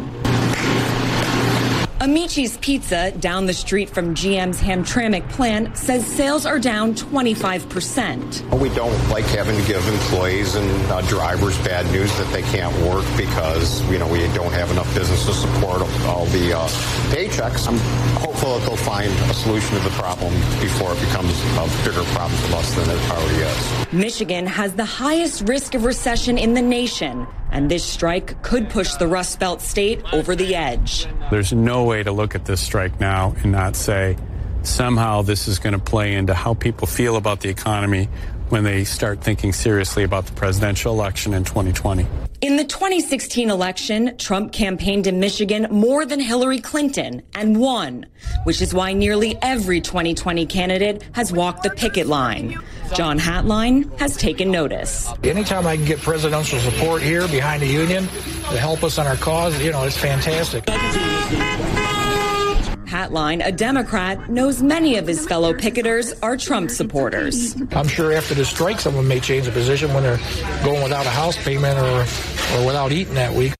[2.03, 8.59] Amici's Pizza, down the street from GM's Hamtramck plant, says sales are down 25%.
[8.59, 12.75] We don't like having to give employees and uh, drivers bad news that they can't
[12.89, 16.67] work because, you know, we don't have enough business to support all the uh,
[17.07, 17.69] paychecks.
[17.69, 17.77] I'm
[18.19, 22.37] hopeful that they'll find a solution to the problem before it becomes a bigger problem
[22.49, 23.93] for us than it already is.
[23.93, 28.95] Michigan has the highest risk of recession in the nation And this strike could push
[28.95, 31.05] the Rust Belt state over the edge.
[31.29, 34.17] There's no way to look at this strike now and not say
[34.63, 38.09] somehow this is going to play into how people feel about the economy
[38.53, 42.05] when they start thinking seriously about the presidential election in 2020.
[42.41, 48.05] In the 2016 election, Trump campaigned in Michigan more than Hillary Clinton and won,
[48.43, 52.55] which is why nearly every 2020 candidate has walked the picket line.
[52.93, 55.11] John Hatline has taken notice.
[55.23, 59.15] Anytime I can get presidential support here behind the union to help us on our
[59.15, 60.65] cause, you know, it's fantastic.
[62.93, 67.59] Hatline, a Democrat, knows many of his fellow picketers are Trump supporters.
[67.71, 70.19] I'm sure after the strike, someone may change the position when they're
[70.63, 72.01] going without a house payment or,
[72.55, 73.53] or without eating that week.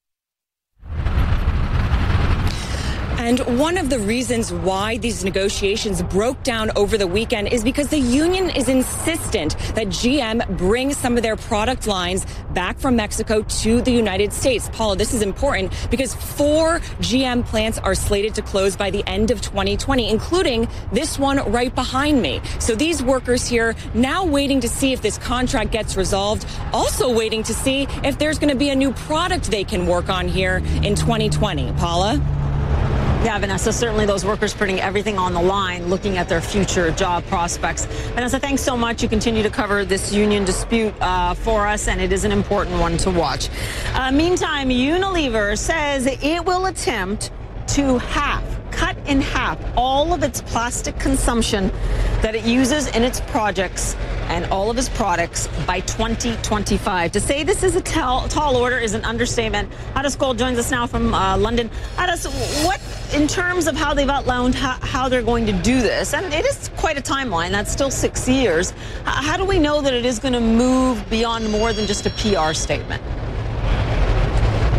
[3.26, 7.88] And one of the reasons why these negotiations broke down over the weekend is because
[7.88, 13.42] the union is insistent that GM bring some of their product lines back from Mexico
[13.42, 14.70] to the United States.
[14.74, 19.32] Paula, this is important because four GM plants are slated to close by the end
[19.32, 22.42] of 2020, including this one right behind me.
[22.60, 27.42] So these workers here now waiting to see if this contract gets resolved, also waiting
[27.44, 30.58] to see if there's going to be a new product they can work on here
[30.84, 31.72] in 2020.
[31.78, 32.22] Paula?
[33.24, 37.26] Yeah, Vanessa, certainly those workers putting everything on the line, looking at their future job
[37.28, 37.86] prospects.
[37.86, 39.02] Vanessa, thanks so much.
[39.02, 42.82] You continue to cover this union dispute uh, for us, and it is an important
[42.82, 43.50] one to watch.
[43.94, 47.32] Uh, meantime, Unilever says it will attempt
[47.68, 51.70] to half, cut in half, all of its plastic consumption
[52.22, 53.96] that it uses in its projects
[54.34, 57.12] and all of his products by 2025.
[57.12, 59.72] To say this is a tall, tall order is an understatement.
[59.94, 61.70] Hadas Gold joins us now from uh, London.
[61.98, 62.26] Hadas,
[62.66, 62.82] what,
[63.14, 66.46] in terms of how they've outlined how, how, they're going to do this, and it
[66.46, 68.74] is quite a timeline, that's still six years,
[69.06, 72.10] how do we know that it is going to move beyond more than just a
[72.10, 73.04] PR statement?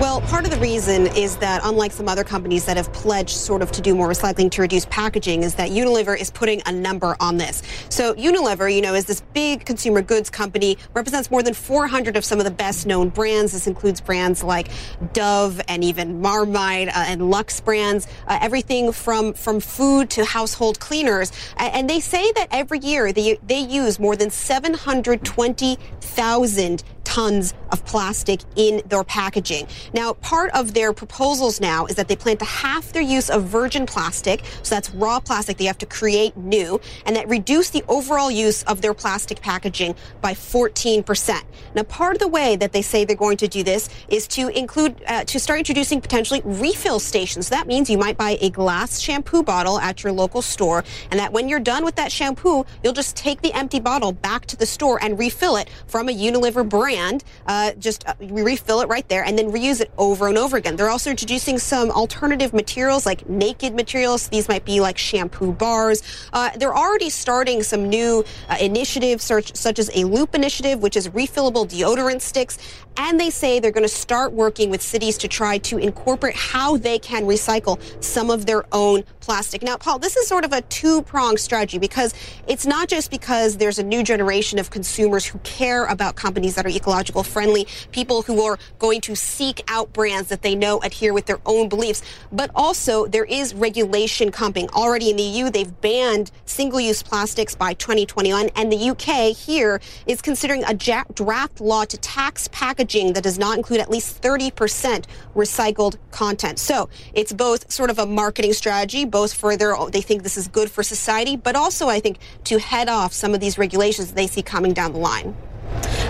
[0.05, 3.63] Well, part of the reason is that unlike some other companies that have pledged sort
[3.63, 7.17] of to do more recycling to reduce packaging is that Unilever is putting a number
[7.21, 7.63] on this.
[7.89, 12.25] So Unilever, you know, is this big consumer goods company, represents more than 400 of
[12.27, 13.53] some of the best known brands.
[13.53, 14.69] This includes brands like
[15.15, 20.81] Dove and even Marmite uh, and Lux brands, uh, everything from, from food to household
[20.81, 21.33] cleaners.
[21.57, 28.41] And they say that every year they, they use more than 720,000 tons of plastic
[28.55, 29.67] in their packaging.
[29.93, 33.43] Now, part of their proposals now is that they plan to half their use of
[33.45, 37.83] virgin plastic, so that's raw plastic they have to create new, and that reduce the
[37.89, 41.43] overall use of their plastic packaging by 14%.
[41.75, 44.49] Now, part of the way that they say they're going to do this is to
[44.57, 47.49] include, uh, to start introducing potentially refill stations.
[47.49, 51.19] So that means you might buy a glass shampoo bottle at your local store, and
[51.19, 54.57] that when you're done with that shampoo, you'll just take the empty bottle back to
[54.57, 57.25] the store and refill it from a Unilever brand.
[57.47, 60.77] Uh, just uh, refill it right there and then reuse it over and over again.
[60.77, 64.29] They're also introducing some alternative materials like naked materials.
[64.29, 66.03] These might be like shampoo bars.
[66.33, 70.97] Uh, they're already starting some new uh, initiatives such, such as a Loop initiative, which
[70.97, 72.59] is refillable deodorant sticks.
[72.97, 76.77] And they say they're going to start working with cities to try to incorporate how
[76.77, 79.63] they can recycle some of their own plastic.
[79.63, 82.15] Now, Paul, this is sort of a two pronged strategy because
[82.47, 86.67] it's not just because there's a new generation of consumers who care about companies that
[86.67, 87.54] are ecological friendly,
[87.93, 91.69] people who are going to seek out brands that they know adhere with their own
[91.69, 94.69] beliefs, but also there is regulation coming.
[94.71, 99.81] Already in the EU, they've banned single use plastics by 2021, and the UK here
[100.07, 104.23] is considering a draft law to tax packaging packaging that does not include at least
[104.23, 105.05] 30%
[105.37, 106.59] recycled content.
[106.59, 110.49] So it's both sort of a marketing strategy, both for their, they think this is
[110.49, 114.27] good for society, but also I think to head off some of these regulations they
[114.27, 115.37] see coming down the line.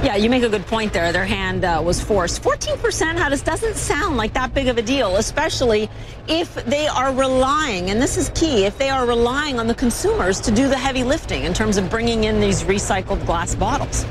[0.05, 1.13] Yeah, you make a good point there.
[1.13, 2.43] Their hand uh, was forced.
[2.43, 2.77] 14%,
[3.17, 5.89] Hadas doesn't sound like that big of a deal, especially
[6.29, 10.41] if they are relying, and this is key, if they are relying on the consumers
[10.41, 14.05] to do the heavy lifting in terms of bringing in these recycled glass bottles.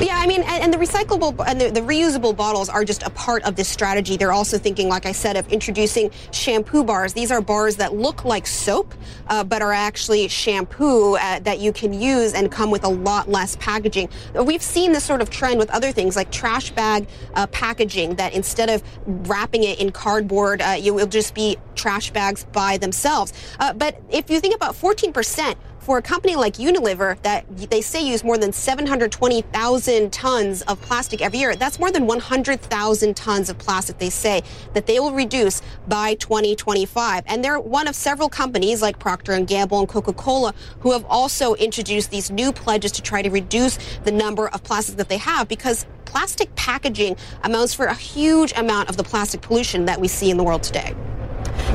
[0.00, 3.44] Yeah, I mean, and, the recyclable and the, the, reusable bottles are just a part
[3.44, 4.16] of this strategy.
[4.16, 7.12] They're also thinking, like I said, of introducing shampoo bars.
[7.12, 8.94] These are bars that look like soap,
[9.28, 13.28] uh, but are actually shampoo uh, that you can use and come with a lot
[13.28, 14.08] less packaging.
[14.34, 18.32] We've seen this sort of trend with other things like trash bag uh, packaging that
[18.32, 23.32] instead of wrapping it in cardboard, uh, you will just be trash bags by themselves.
[23.60, 28.00] Uh, but if you think about 14%, for a company like Unilever that they say
[28.00, 33.58] use more than 720,000 tons of plastic every year, that's more than 100,000 tons of
[33.58, 34.42] plastic they say
[34.74, 37.24] that they will reduce by 2025.
[37.26, 41.54] And they're one of several companies like Procter & Gamble and Coca-Cola who have also
[41.54, 45.48] introduced these new pledges to try to reduce the number of plastics that they have
[45.48, 50.30] because plastic packaging amounts for a huge amount of the plastic pollution that we see
[50.30, 50.94] in the world today.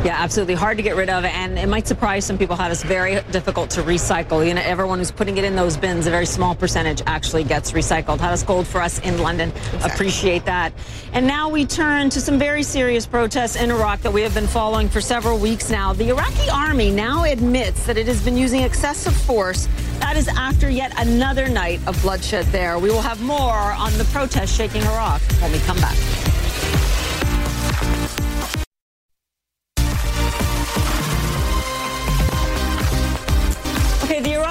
[0.04, 0.54] Yeah, absolutely.
[0.54, 3.70] Hard to get rid of, and it might surprise some people how it's very difficult
[3.72, 4.46] to recycle.
[4.48, 7.72] You know, everyone who's putting it in those bins, a very small percentage actually gets
[7.72, 8.20] recycled.
[8.20, 9.50] Hadas Gold for us in London?
[9.50, 9.92] Exactly.
[9.92, 10.72] Appreciate that.
[11.14, 14.48] And now we turn to some very serious protests in Iraq that we have been
[14.48, 15.94] following for several weeks now.
[15.94, 19.68] The Iraqi army now admits that it has been using excessive force.
[20.00, 22.78] That is after yet another night of bloodshed there.
[22.78, 25.98] We will have more on the protest shaking Iraq when we come back.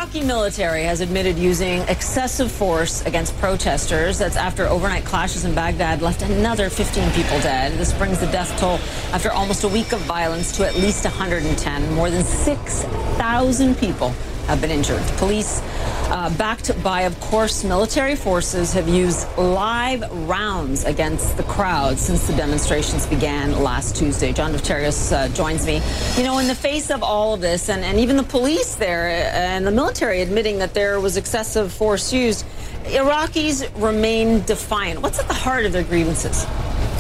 [0.07, 4.19] Iraqi military has admitted using excessive force against protesters.
[4.19, 7.77] That's after overnight clashes in Baghdad left another 15 people dead.
[7.77, 8.79] This brings the death toll
[9.13, 11.93] after almost a week of violence to at least 110.
[11.95, 14.11] More than 6,000 people
[14.47, 15.03] have been injured.
[15.17, 15.61] Police,
[16.09, 22.27] uh, backed by, of course, military forces, have used live rounds against the crowd since
[22.27, 24.33] the demonstrations began last Tuesday.
[24.33, 25.83] John Defterios uh, joins me.
[26.17, 29.09] You know, in the face of all of this, and, and even the police there
[29.09, 32.45] uh, and the military admitting that there was excessive force used,
[32.85, 35.03] Iraqis remain defiant.
[35.03, 36.47] What's at the heart of their grievances?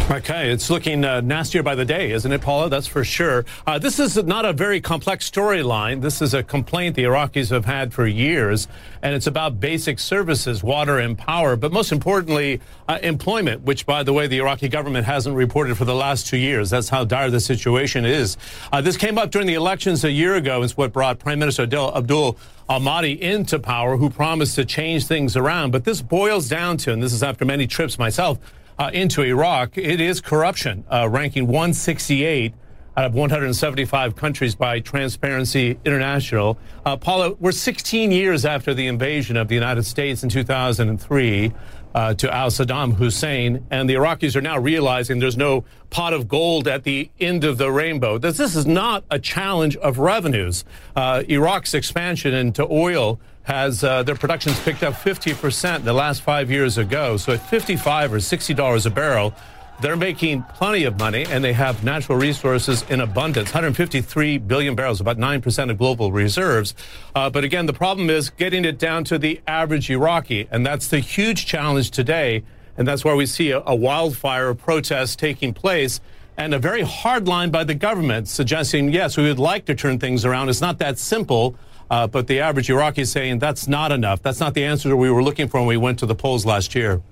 [0.08, 2.70] Okay, it's looking uh, nastier by the day, isn't it, Paula?
[2.70, 3.44] That's for sure.
[3.66, 6.00] Uh, this is not a very complex storyline.
[6.00, 8.68] This is a complaint the Iraqis have had for years,
[9.02, 14.04] and it's about basic services, water and power, but most importantly, uh, employment, which, by
[14.04, 16.70] the way, the Iraqi government hasn't reported for the last two years.
[16.70, 18.36] That's how dire the situation is.
[18.72, 20.56] Uh, this came up during the elections a year ago.
[20.56, 22.38] And it's what brought Prime Minister Abdul
[22.68, 25.72] Mahdi into power, who promised to change things around.
[25.72, 28.38] But this boils down to, and this is after many trips myself,
[28.78, 32.54] uh, into Iraq, it is corruption, uh, ranking 168
[32.96, 36.58] out of 175 countries by Transparency International.
[36.84, 41.52] Uh, Paula, we're 16 years after the invasion of the United States in 2003
[41.94, 46.28] uh, to al Saddam Hussein, and the Iraqis are now realizing there's no pot of
[46.28, 48.18] gold at the end of the rainbow.
[48.18, 50.64] This, this is not a challenge of revenues.
[50.94, 56.50] Uh, Iraq's expansion into oil has uh, their production's picked up 50% the last five
[56.50, 57.16] years ago.
[57.16, 59.34] So at 55 or 60 dollars a barrel,
[59.80, 65.00] they're making plenty of money and they have natural resources in abundance 153 billion barrels,
[65.00, 66.74] about 9% of global reserves.
[67.14, 70.48] Uh, but again, the problem is getting it down to the average Iraqi.
[70.50, 72.42] And that's the huge challenge today.
[72.76, 76.00] And that's why we see a, a wildfire of protests taking place
[76.36, 79.98] and a very hard line by the government suggesting, yes, we would like to turn
[79.98, 80.48] things around.
[80.48, 81.54] It's not that simple.
[81.90, 84.22] Uh, but the average Iraqi is saying that's not enough.
[84.22, 86.74] That's not the answer we were looking for when we went to the polls last
[86.74, 87.02] year.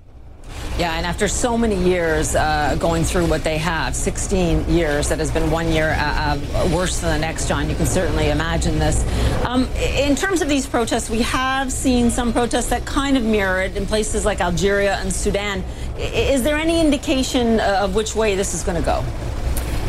[0.77, 5.19] Yeah, and after so many years uh, going through what they have, 16 years, that
[5.19, 7.69] has been one year uh, uh, worse than the next, John.
[7.69, 9.05] You can certainly imagine this.
[9.45, 13.61] Um, in terms of these protests, we have seen some protests that kind of mirror
[13.61, 15.63] it in places like Algeria and Sudan.
[15.97, 19.03] Is there any indication uh, of which way this is going to go?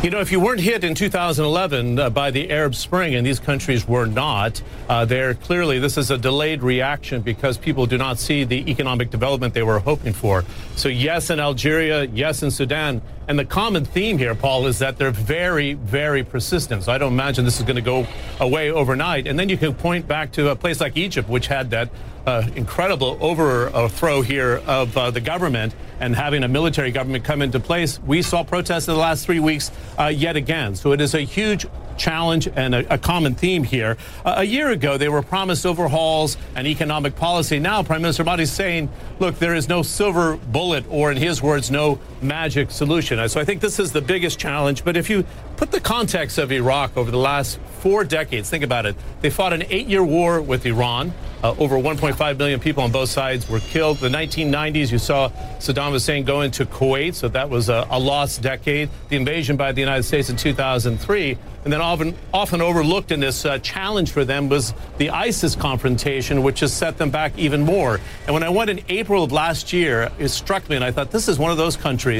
[0.02, 3.40] You know, if you weren't hit in 2011 uh, by the Arab Spring, and these
[3.40, 8.18] countries were not, uh, there clearly this is a delayed reaction because people do not
[8.18, 10.44] see the economic development they were hoping for.
[10.76, 13.00] So, yes, in Algeria, yes, in Sudan.
[13.26, 16.84] And the common theme here, Paul, is that they're very, very persistent.
[16.84, 18.06] So I don't imagine this is going to go
[18.38, 19.26] away overnight.
[19.26, 21.90] And then you can point back to a place like Egypt, which had that
[22.26, 27.60] uh, incredible overthrow here of uh, the government and having a military government come into
[27.60, 28.00] place.
[28.00, 30.74] We saw protests in the last three weeks uh, yet again.
[30.74, 31.66] So it is a huge
[31.96, 33.96] challenge and a, a common theme here.
[34.24, 37.58] Uh, a year ago, they were promised overhauls and economic policy.
[37.58, 41.42] Now, Prime Minister Mahdi is saying, look, there is no silver bullet, or in his
[41.42, 43.26] words, no magic solution.
[43.28, 44.84] So I think this is the biggest challenge.
[44.84, 45.24] But if you
[45.56, 48.96] put the context of Iraq over the last four decades, think about it.
[49.20, 51.12] They fought an eight year war with Iran.
[51.42, 53.98] Uh, over 1.5 million people on both sides were killed.
[53.98, 58.42] The 1990s, you saw Saddam Hussein go into Kuwait, so that was a, a lost
[58.42, 58.88] decade.
[59.10, 61.38] The invasion by the United States in 2003.
[61.64, 66.42] And then often, often overlooked in this uh, challenge for them was the ISIS confrontation,
[66.42, 68.00] which has set them back even more.
[68.26, 71.10] And when I went in April of last year, it struck me, and I thought
[71.10, 72.15] this is one of those countries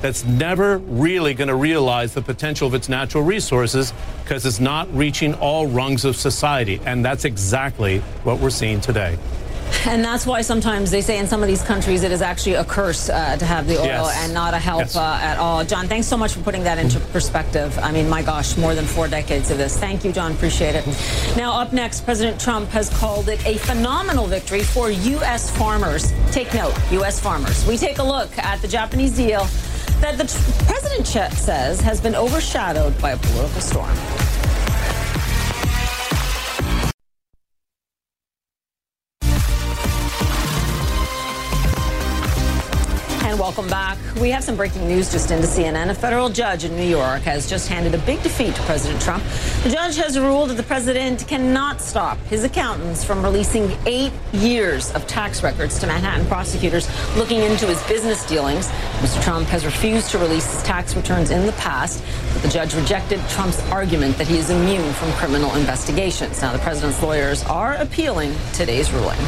[0.00, 3.92] that's never really going to realize the potential of its natural resources
[4.22, 6.80] because it's not reaching all rungs of society.
[6.86, 9.18] And that's exactly what we're seeing today.
[9.86, 12.64] And that's why sometimes they say in some of these countries it is actually a
[12.64, 14.24] curse uh, to have the oil Yes.
[14.24, 14.96] and not a help Yes.
[14.96, 15.64] uh, at all.
[15.64, 17.78] John, thanks so much for putting that into perspective.
[17.82, 19.76] I mean, my gosh, more than four decades of this.
[19.78, 20.32] Thank you, John.
[20.32, 20.86] Appreciate it.
[21.36, 25.50] Now, up next, President Trump has called it a phenomenal victory for U.S.
[25.56, 26.12] farmers.
[26.30, 27.18] Take note, U.S.
[27.20, 27.66] farmers.
[27.66, 29.46] We take a look at the Japanese deal
[30.00, 30.24] that the
[30.66, 31.06] president
[31.36, 33.90] says has been overshadowed by a political storm.
[43.50, 43.98] Welcome back.
[44.20, 45.90] We have some breaking news just into CNN.
[45.90, 49.24] A federal judge in New York has just handed a big defeat to President Trump.
[49.64, 54.92] The judge has ruled that the president cannot stop his accountants from releasing eight years
[54.92, 58.68] of tax records to Manhattan prosecutors looking into his business dealings.
[59.00, 59.20] Mr.
[59.24, 63.18] Trump has refused to release his tax returns in the past, but the judge rejected
[63.30, 66.40] Trump's argument that he is immune from criminal investigations.
[66.40, 69.18] Now, the president's lawyers are appealing today's ruling.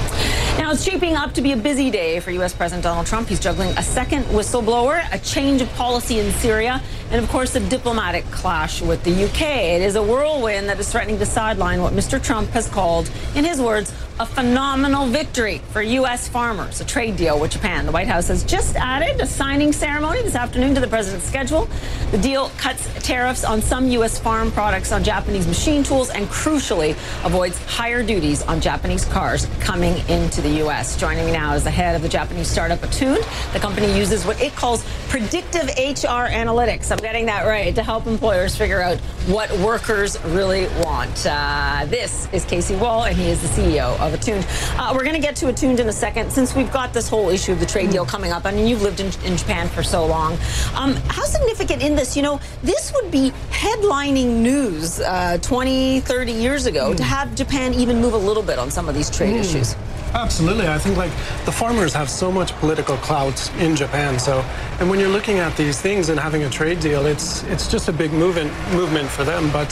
[0.59, 2.55] Now, it's shaping up to be a busy day for U.S.
[2.55, 3.27] President Donald Trump.
[3.27, 6.83] He's juggling a second whistleblower, a change of policy in Syria,
[7.13, 9.43] and of course, a diplomatic clash with the UK.
[9.43, 12.23] It is a whirlwind that is threatening to sideline what Mr.
[12.23, 16.29] Trump has called, in his words, a phenomenal victory for U.S.
[16.29, 17.87] farmers, a trade deal with Japan.
[17.87, 21.69] The White House has just added a signing ceremony this afternoon to the president's schedule.
[22.13, 24.19] The deal cuts tariffs on some U.S.
[24.19, 26.93] farm products on Japanese machine tools and, crucially,
[27.27, 30.97] avoids higher duties on Japanese cars coming into the U.S.
[30.97, 33.25] Joining me now is the head of the Japanese startup Attuned.
[33.53, 36.93] The company uses what it calls predictive HR analytics.
[37.03, 38.97] Getting that right to help employers figure out
[39.27, 41.27] what workers really want.
[41.29, 44.47] Uh, this is Casey Wahl, and he is the CEO of Attuned.
[44.79, 46.31] Uh, we're going to get to Attuned in a second.
[46.31, 48.83] Since we've got this whole issue of the trade deal coming up, I mean, you've
[48.83, 50.35] lived in, in Japan for so long.
[50.77, 52.17] Um, how significant in this?
[52.17, 57.75] You know, this would be headlining news uh, 20, 30 years ago to have Japan
[57.75, 59.75] even move a little bit on some of these trade issues.
[60.15, 60.69] Absolutely.
[60.69, 61.11] I think like
[61.47, 64.19] the farmers have so much political clout in Japan.
[64.19, 64.41] So,
[64.79, 67.89] and when you're looking at these things and having a trade deal, it's it's just
[67.89, 69.51] a big movement movement for them.
[69.51, 69.71] But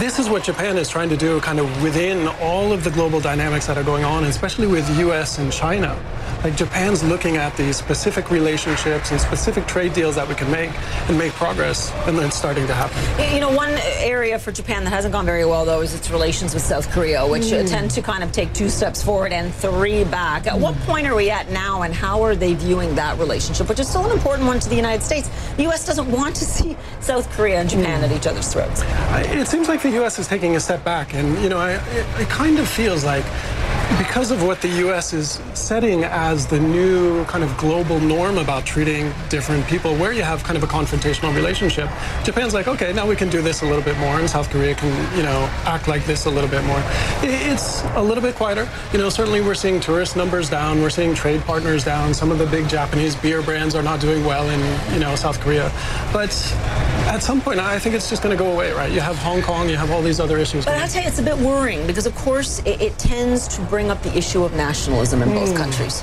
[0.00, 3.20] this is what Japan is trying to do, kind of within all of the global
[3.20, 5.38] dynamics that are going on, especially with U.S.
[5.38, 5.96] and China.
[6.42, 10.70] Like Japan's looking at these specific relationships and specific trade deals that we can make
[11.08, 13.34] and make progress, and then it's starting to happen.
[13.34, 16.52] You know, one area for Japan that hasn't gone very well, though, is its relations
[16.52, 17.68] with South Korea, which uh, Mm.
[17.70, 20.46] tend to kind of take two steps forward and three back.
[20.46, 23.80] At what point are we at now, and how are they viewing that relationship, which
[23.80, 25.30] is still an important one to the United States?
[25.56, 25.86] The U.S.
[25.86, 28.82] doesn't want to see South Korea and Japan at each other's throats.
[29.32, 30.18] It seems like the U.S.
[30.18, 33.24] is taking a step back, and you know, I, it, it kind of feels like
[34.06, 35.12] because of what the U.S.
[35.12, 40.22] is setting as the new kind of global norm about treating different people, where you
[40.22, 41.88] have kind of a confrontational relationship,
[42.22, 44.74] Japan's like, okay, now we can do this a little bit more, and South Korea
[44.74, 46.82] can, you know, act like this a little bit more.
[47.22, 48.68] It's a little bit quieter.
[48.92, 52.12] You know, certainly we're seeing tourist numbers down, we're seeing trade partners down.
[52.12, 55.40] Some of the big Japanese beer brands are not doing well in, you know, South
[55.40, 55.72] Korea,
[56.12, 56.30] but
[57.14, 58.90] at some point, I think it's just going to go away, right?
[58.90, 60.64] You have Hong Kong, you have all these other issues.
[60.64, 63.62] But I'll tell you, it's a bit worrying because, of course, it, it tends to
[63.62, 65.56] bring up the issue of nationalism in both Mm.
[65.56, 66.02] countries.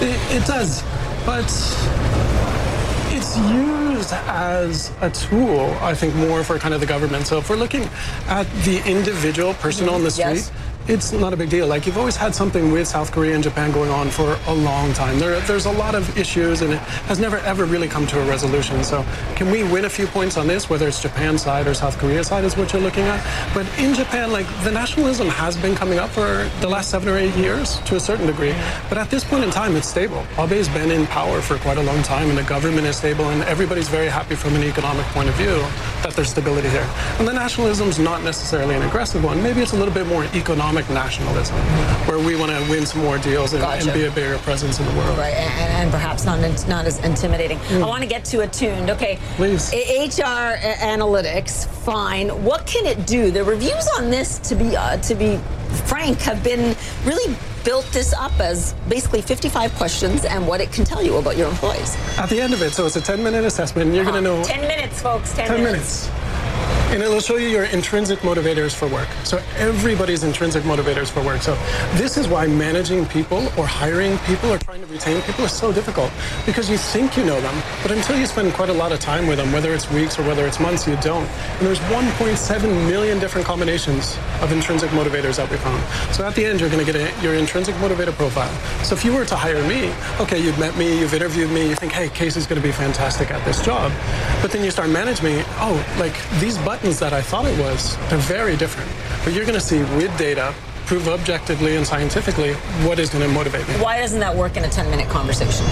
[0.00, 0.82] It, it does,
[1.24, 1.44] but
[3.14, 7.26] it's used as a tool, I think, more for kind of the government.
[7.26, 7.88] So if we're looking
[8.28, 10.50] at the individual person on the street, Yes.
[10.88, 11.66] It's not a big deal.
[11.66, 14.92] Like you've always had something with South Korea and Japan going on for a long
[14.92, 15.18] time.
[15.18, 16.78] There, there's a lot of issues, and it
[17.08, 18.82] has never ever really come to a resolution.
[18.84, 21.98] So can we win a few points on this, whether it's Japan side or South
[21.98, 23.24] Korea side, is what you're looking at.
[23.52, 27.16] But in Japan, like the nationalism has been coming up for the last seven or
[27.16, 28.54] eight years to a certain degree.
[28.88, 30.24] But at this point in time, it's stable.
[30.38, 33.28] Abe has been in power for quite a long time, and the government is stable,
[33.30, 35.56] and everybody's very happy from an economic point of view
[36.02, 36.86] that there's stability here.
[37.18, 39.42] And the nationalism's not necessarily an aggressive one.
[39.42, 41.56] Maybe it's a little bit more economic nationalism,
[42.06, 44.86] where we want to win some more deals and, and be a bigger presence in
[44.86, 45.18] the world.
[45.18, 47.58] Right, and, and perhaps not not as intimidating.
[47.82, 48.90] I want to get to attuned.
[48.90, 49.72] Okay, Please.
[49.72, 52.28] HR analytics, fine.
[52.44, 53.30] What can it do?
[53.30, 55.38] The reviews on this, to be uh, to be
[55.86, 60.84] frank, have been really built this up as basically 55 questions and what it can
[60.84, 61.96] tell you about your employees.
[62.16, 64.20] At the end of it, so it's a 10 minute assessment, and you're going to
[64.20, 65.32] know 10 minutes, folks.
[65.34, 66.08] 10, 10 minutes.
[66.90, 69.08] And it'll show you your intrinsic motivators for work.
[69.24, 71.42] So everybody's intrinsic motivators for work.
[71.42, 71.54] So
[71.94, 75.72] this is why managing people or hiring people or trying to retain people is so
[75.72, 76.12] difficult
[76.46, 79.26] because you think you know them, but until you spend quite a lot of time
[79.26, 81.26] with them, whether it's weeks or whether it's months, you don't.
[81.58, 85.82] And there's 1.7 million different combinations of intrinsic motivators that we found.
[86.14, 88.54] So at the end, you're going to get a, your intrinsic motivator profile.
[88.84, 91.74] So if you were to hire me, okay, you've met me, you've interviewed me, you
[91.74, 93.90] think, hey, Casey's going to be fantastic at this job.
[94.40, 97.96] But then you start managing me, oh, like these buttons that I thought it was,
[98.08, 98.90] they're very different.
[99.24, 100.54] But you're going to see with data
[100.86, 102.54] prove objectively and scientifically
[102.86, 103.74] what is going to motivate me.
[103.74, 105.66] Why doesn't that work in a 10 minute conversation?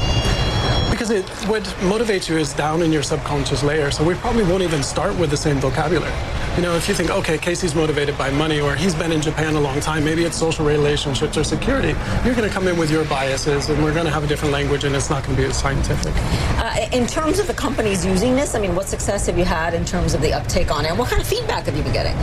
[0.90, 3.90] Because it, what motivates you is down in your subconscious layer.
[3.90, 6.12] So we probably won't even start with the same vocabulary.
[6.56, 9.56] You know, if you think, okay, Casey's motivated by money or he's been in Japan
[9.56, 12.92] a long time, maybe it's social relationships or security, you're going to come in with
[12.92, 15.42] your biases and we're going to have a different language and it's not going to
[15.42, 16.12] be as scientific.
[16.14, 19.74] Uh, in terms of the companies using this, I mean, what success have you had
[19.74, 20.96] in terms of the uptake on it?
[20.96, 22.14] What kind of feedback have you been getting?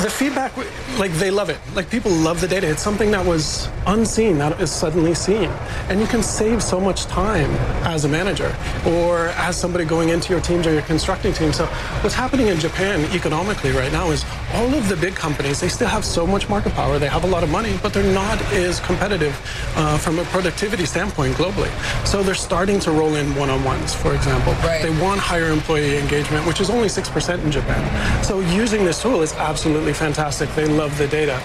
[0.00, 0.56] The feedback,
[0.98, 1.58] like they love it.
[1.74, 2.66] Like people love the data.
[2.66, 5.50] It's something that was unseen that is suddenly seen.
[5.90, 7.50] And you can save so much time
[7.84, 11.52] as a manager or as somebody going into your teams or your constructing team.
[11.52, 11.66] So
[12.00, 14.24] what's happening in Japan economically right now is
[14.54, 16.98] all of the big companies, they still have so much market power.
[16.98, 19.34] They have a lot of money, but they're not as competitive
[19.76, 21.70] uh, from a productivity standpoint globally.
[22.06, 24.54] So they're starting to roll in one-on-ones, for example.
[24.54, 24.82] Right.
[24.82, 28.24] They want higher employee engagement, which is only 6% in Japan.
[28.24, 30.48] So using this tool is absolutely fantastic.
[30.54, 31.40] They love the data.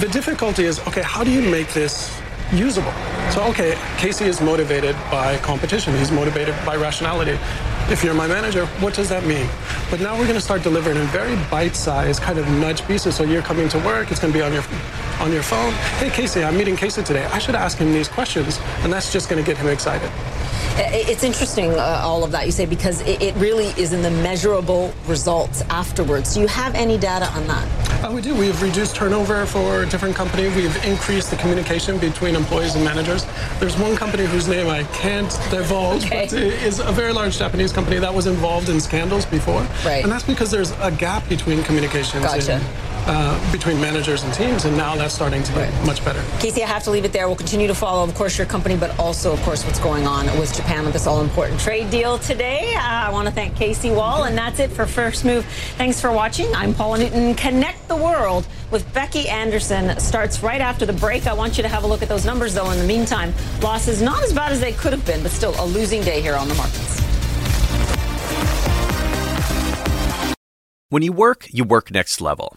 [0.00, 2.20] The difficulty is, okay, how do you make this
[2.52, 2.92] usable?
[3.30, 5.96] So, okay, Casey is motivated by competition.
[5.96, 7.38] He's motivated by rationality.
[7.90, 9.46] If you're my manager, what does that mean?
[9.90, 13.14] But now we're going to start delivering in very bite-sized kind of nudge pieces.
[13.14, 14.62] So you're coming to work, it's going to be on your
[15.20, 15.72] on your phone.
[15.98, 17.24] Hey, Casey, I'm meeting Casey today.
[17.26, 20.10] I should ask him these questions, and that's just going to get him excited.
[20.76, 24.10] It's interesting, uh, all of that you say, because it, it, really is in the
[24.10, 26.34] measurable results afterwards.
[26.34, 28.04] Do you have any data on that?
[28.04, 28.34] Uh, we do.
[28.34, 30.54] We've reduced turnover for a different companies.
[30.56, 33.24] We've increased the communication between employees and managers.
[33.60, 36.24] There's one company whose name I can't divulge, okay.
[36.24, 39.60] but it is a very large Japanese company that was involved in scandals before.
[39.84, 40.02] Right.
[40.02, 42.24] And that's because there's a gap between communications.
[42.24, 42.54] Gotcha.
[42.54, 42.64] And,
[43.06, 45.86] uh, between managers and teams, and now that's starting to get right.
[45.86, 46.22] much better.
[46.38, 47.26] Casey, I have to leave it there.
[47.26, 50.26] We'll continue to follow, of course, your company, but also, of course, what's going on
[50.38, 52.74] with Japan with this all-important trade deal today.
[52.74, 55.44] Uh, I want to thank Casey Wahl, and that's it for First Move.
[55.76, 56.52] Thanks for watching.
[56.54, 57.34] I'm Paula Newton.
[57.34, 61.26] Connect the world with Becky Anderson starts right after the break.
[61.26, 62.70] I want you to have a look at those numbers, though.
[62.70, 65.66] In the meantime, losses not as bad as they could have been, but still a
[65.66, 67.00] losing day here on the markets.
[70.88, 72.56] When you work, you work next level.